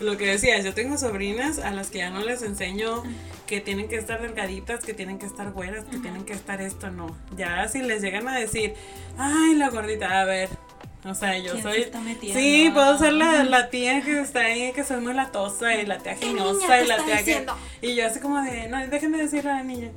lo 0.00 0.16
que 0.16 0.26
decías, 0.26 0.64
yo 0.64 0.74
tengo 0.74 0.96
sobrinas 0.98 1.58
a 1.58 1.70
las 1.70 1.88
que 1.90 1.98
ya 1.98 2.10
no 2.10 2.20
les 2.20 2.42
enseño 2.42 3.02
que 3.46 3.60
tienen 3.60 3.88
que 3.88 3.96
estar 3.96 4.20
delgaditas, 4.20 4.80
que 4.84 4.92
tienen 4.94 5.18
que 5.18 5.26
estar 5.26 5.52
güeras, 5.52 5.84
que 5.84 5.98
tienen 5.98 6.24
que 6.24 6.32
estar 6.32 6.60
esto, 6.60 6.90
no. 6.90 7.16
Ya 7.36 7.68
si 7.68 7.80
les 7.82 8.02
llegan 8.02 8.26
a 8.28 8.36
decir, 8.38 8.74
ay, 9.18 9.54
la 9.54 9.70
gordita, 9.70 10.20
a 10.20 10.24
ver, 10.24 10.48
O 11.04 11.14
sea, 11.14 11.38
yo 11.38 11.52
¿Quién 11.52 11.62
se 11.62 11.62
soy. 11.62 11.80
está? 11.82 12.00
Sí, 12.20 12.68
puedo 12.74 12.98
ser 12.98 13.12
la, 13.12 13.44
la 13.44 13.70
tía 13.70 14.02
que 14.02 14.18
está 14.18 14.40
ahí, 14.40 14.72
que 14.72 14.82
soy 14.82 15.00
muy 15.00 15.14
latosa, 15.14 15.72
y 15.76 15.86
la 15.86 15.98
tía 15.98 16.16
geniosa, 16.16 16.80
y 16.82 16.86
la 16.88 16.96
tía 17.04 17.24
que. 17.24 17.46
Y 17.80 17.94
yo 17.94 18.06
así 18.06 18.18
como 18.18 18.42
de, 18.42 18.66
no, 18.66 18.84
déjenme 18.88 19.18
decirle 19.18 19.50
a 19.50 19.54
la 19.58 19.62
niña. 19.62 19.90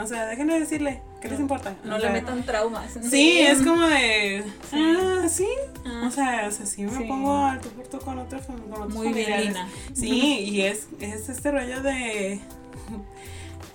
O 0.00 0.06
sea, 0.06 0.26
déjenme 0.26 0.58
decirle, 0.58 1.02
¿qué 1.20 1.28
les 1.28 1.38
importa? 1.40 1.74
No 1.84 1.96
O 1.96 1.98
le 1.98 2.10
metan 2.10 2.42
traumas. 2.44 2.92
Sí, 3.10 3.38
es 3.40 3.62
como 3.62 3.86
de. 3.86 4.44
Ah, 4.72 5.26
sí. 5.28 5.46
Ah. 5.84 6.04
O 6.06 6.10
sea, 6.10 6.46
o 6.48 6.50
sea, 6.50 6.66
sí 6.66 6.82
me 6.84 6.96
Sí. 6.96 7.04
pongo 7.04 7.44
al 7.44 7.60
tú 7.60 7.68
por 7.70 7.86
tú 7.88 7.98
con 7.98 8.18
otros, 8.18 8.42
con 8.46 8.60
otros 8.72 8.88
Muy 8.94 9.12
bien, 9.12 9.30
familiares. 9.30 9.72
Sí, 9.94 10.38
y 10.40 10.62
es, 10.62 10.88
es 11.00 11.28
este 11.28 11.50
rollo 11.50 11.82
de, 11.82 12.40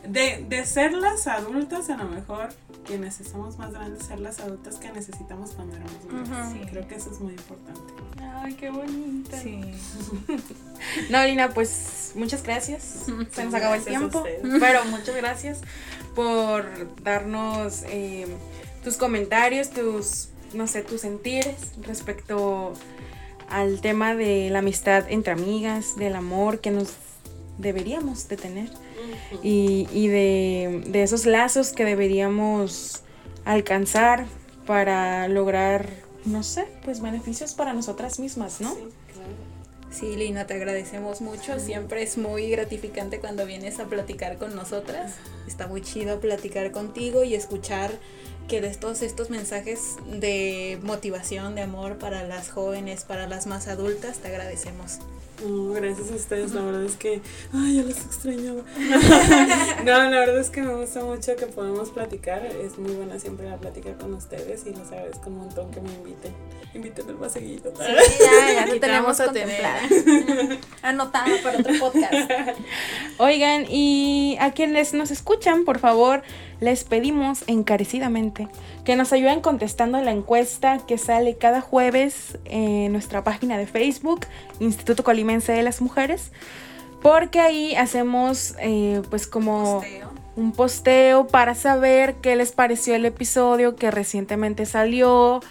de. 0.08 0.46
de 0.48 0.66
ser 0.66 0.94
las 0.94 1.28
adultas, 1.28 1.90
a 1.90 1.98
lo 1.98 2.06
mejor, 2.06 2.50
quienes 2.86 3.20
estamos 3.20 3.58
más 3.58 3.72
grandes, 3.74 4.06
ser 4.06 4.20
las 4.20 4.40
adultas 4.40 4.76
que 4.76 4.92
necesitamos 4.92 5.52
cuando 5.52 5.76
éramos 5.76 6.06
niños. 6.06 6.30
Ujú. 6.30 6.54
Sí, 6.54 6.70
Creo 6.70 6.88
que 6.88 6.96
eso 6.96 7.12
es 7.12 7.20
muy 7.20 7.34
importante. 7.34 7.94
Ay, 8.36 8.54
qué 8.54 8.70
bonita. 8.70 9.40
Sí. 9.40 9.62
No, 11.10 11.24
Lina, 11.24 11.50
pues 11.50 12.12
muchas 12.16 12.44
gracias. 12.44 13.06
Se 13.32 13.46
nos 13.46 13.54
acabó 13.54 13.74
el 13.76 13.84
tiempo. 13.84 14.24
Pero 14.60 14.86
muchas 14.86 15.16
gracias 15.16 15.62
por 16.16 16.66
darnos 17.04 17.84
eh, 17.88 18.28
tus 18.84 18.98
comentarios, 18.98 19.72
tus, 19.72 20.30
no 20.54 20.68
sé, 20.68 20.84
tus 20.84 21.02
sentires 21.02 21.74
respecto 21.82 22.74
al 23.50 23.82
tema 23.82 24.16
de 24.16 24.50
la 24.50 24.60
amistad 24.60 25.06
entre 25.10 25.34
amigas, 25.34 25.96
del 25.96 26.16
amor 26.16 26.60
que 26.60 26.72
nos 26.72 26.94
deberíamos 27.58 28.28
de 28.28 28.38
tener 28.38 28.70
y, 29.44 29.88
y 29.92 30.08
de, 30.08 30.84
de 30.88 31.04
esos 31.04 31.26
lazos 31.26 31.72
que 31.72 31.86
deberíamos 31.86 33.02
alcanzar 33.46 34.26
para 34.66 35.28
lograr, 35.28 35.90
no 36.26 36.44
sé, 36.44 36.66
pues 36.84 37.02
beneficios 37.02 37.54
para 37.54 37.74
nosotras 37.74 38.20
mismas, 38.20 38.62
¿no? 38.62 38.74
Sí, 38.74 38.82
claro. 39.14 39.58
Sí, 39.90 40.16
Lina, 40.16 40.46
te 40.46 40.54
agradecemos 40.54 41.22
mucho. 41.22 41.60
Siempre 41.60 42.04
es 42.04 42.18
muy 42.18 42.50
gratificante 42.50 43.20
cuando 43.20 43.46
vienes 43.46 43.80
a 43.80 43.86
platicar 43.86 44.38
con 44.38 44.56
nosotras. 44.56 45.14
Está 45.48 45.68
muy 45.68 45.82
chido 45.82 46.20
platicar 46.20 46.72
contigo 46.72 47.24
y 47.24 47.34
escuchar 47.34 47.92
que 48.50 48.62
de 48.62 48.70
todos 48.76 49.02
estos 49.02 49.30
mensajes 49.30 49.96
de 50.12 50.78
motivación, 50.84 51.56
de 51.56 51.62
amor 51.62 51.98
para 51.98 52.24
las 52.24 52.50
jóvenes, 52.50 53.06
para 53.06 53.28
las 53.28 53.48
más 53.48 53.68
adultas, 53.68 54.20
te 54.20 54.28
agradecemos. 54.28 55.00
No, 55.46 55.72
gracias 55.74 56.12
a 56.12 56.16
ustedes, 56.16 56.54
la 56.54 56.62
verdad 56.62 56.84
es 56.84 56.96
que, 56.96 57.22
ay, 57.54 57.78
ya 57.78 57.84
los 57.84 57.98
extrañaba. 57.98 58.64
no, 59.86 60.10
la 60.10 60.10
verdad 60.10 60.40
es 60.40 60.50
que 60.50 60.62
me 60.62 60.74
gusta 60.74 61.04
mucho 61.04 61.36
que 61.36 61.46
podamos 61.46 61.92
platicar, 61.92 62.44
es 62.46 62.80
muy 62.80 62.94
buena 62.94 63.20
siempre 63.20 63.48
la 63.48 63.58
plática 63.58 63.94
con 63.98 64.16
ustedes 64.16 64.66
y 64.66 64.72
les 64.72 64.92
agradezco 64.92 65.30
un 65.30 65.38
montón 65.38 65.70
que 65.70 65.80
me 65.80 65.94
inviten, 65.94 66.34
invítenme 66.74 67.14
más 67.14 67.34
seguido. 67.34 67.72
ya, 67.78 68.54
ya 68.54 68.66
te 68.66 68.72
te 68.72 68.80
tenemos 68.80 69.18
contemplada. 69.18 69.82
Anotada 70.82 71.28
para 71.44 71.60
otro 71.60 71.74
podcast. 71.80 72.32
Oigan, 73.20 73.66
y 73.70 74.38
a 74.40 74.52
quienes 74.54 74.94
nos 74.94 75.12
escuchan, 75.12 75.66
por 75.66 75.78
favor, 75.78 76.24
les 76.60 76.84
pedimos 76.84 77.44
encarecidamente 77.46 78.48
que 78.88 78.96
nos 78.96 79.12
ayuden 79.12 79.42
contestando 79.42 80.00
la 80.00 80.14
encuesta 80.14 80.78
que 80.88 80.98
sale 80.98 81.36
cada 81.36 81.60
jueves 81.60 82.38
en 82.46 82.94
nuestra 82.94 83.22
página 83.22 83.58
de 83.58 83.68
Facebook, 83.68 84.22
Instituto 84.62 85.04
Colimense 85.04 85.52
de 85.52 85.62
las 85.62 85.82
Mujeres, 85.82 86.32
porque 87.02 87.42
ahí 87.42 87.76
hacemos 87.76 88.56
eh, 88.62 89.02
pues 89.10 89.28
como 89.28 89.82
Posteo. 89.82 90.10
un 90.38 90.52
posteo 90.54 91.28
para 91.28 91.54
saber 91.54 92.16
qué 92.22 92.38
les 92.38 92.54
pareció 92.54 92.96
el 92.96 93.04
episodio 93.04 93.76
que 93.76 93.92
recientemente 93.92 94.66
salió, 94.66 95.42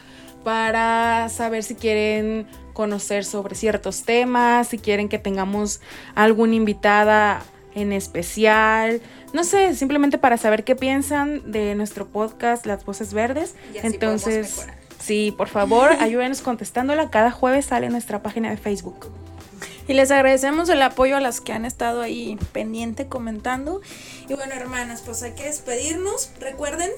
para 0.42 1.28
saber 1.28 1.62
si 1.62 1.74
quieren 1.74 2.46
conocer 2.72 3.22
sobre 3.26 3.54
ciertos 3.54 4.04
temas, 4.04 4.68
si 4.68 4.78
quieren 4.78 5.10
que 5.10 5.18
tengamos 5.18 5.82
alguna 6.14 6.54
invitada 6.54 7.42
en 7.76 7.92
especial, 7.92 9.02
no 9.34 9.44
sé, 9.44 9.74
simplemente 9.74 10.16
para 10.16 10.38
saber 10.38 10.64
qué 10.64 10.74
piensan 10.74 11.52
de 11.52 11.74
nuestro 11.74 12.06
podcast 12.06 12.64
Las 12.64 12.84
Voces 12.86 13.12
Verdes. 13.12 13.54
Y 13.72 13.78
así 13.78 13.98
podemos 13.98 14.26
Entonces, 14.26 14.66
sí, 14.98 15.32
por 15.36 15.48
favor, 15.48 15.92
ayúdenos 16.00 16.40
contestándola. 16.40 17.10
Cada 17.10 17.30
jueves 17.30 17.66
sale 17.66 17.86
en 17.86 17.92
nuestra 17.92 18.22
página 18.22 18.50
de 18.50 18.56
Facebook. 18.56 19.12
Y 19.88 19.92
les 19.92 20.10
agradecemos 20.10 20.70
el 20.70 20.80
apoyo 20.80 21.18
a 21.18 21.20
las 21.20 21.42
que 21.42 21.52
han 21.52 21.66
estado 21.66 22.00
ahí 22.00 22.38
pendiente 22.52 23.08
comentando. 23.08 23.82
Y 24.26 24.34
bueno, 24.34 24.54
hermanas, 24.54 25.02
pues 25.04 25.22
hay 25.22 25.32
que 25.32 25.44
despedirnos. 25.44 26.30
Recuerden, 26.40 26.90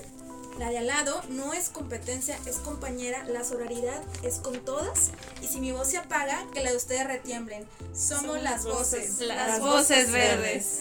la 0.58 0.70
de 0.70 0.78
al 0.78 0.86
lado 0.86 1.22
no 1.30 1.52
es 1.52 1.68
competencia, 1.68 2.38
es 2.46 2.56
compañera. 2.56 3.24
La 3.24 3.44
sororidad 3.44 4.02
es 4.22 4.36
con 4.36 4.58
todas. 4.64 5.10
Y 5.40 5.46
si 5.46 5.60
mi 5.60 5.72
voz 5.72 5.88
se 5.88 5.98
apaga, 5.98 6.46
que 6.52 6.62
la 6.62 6.70
de 6.70 6.76
ustedes 6.76 7.06
retiemblen. 7.06 7.66
Somos, 7.94 8.22
Somos 8.22 8.42
las 8.42 8.64
voces, 8.64 9.10
voces. 9.12 9.20
Las 9.20 9.60
voces 9.60 10.10
verdes. 10.10 10.80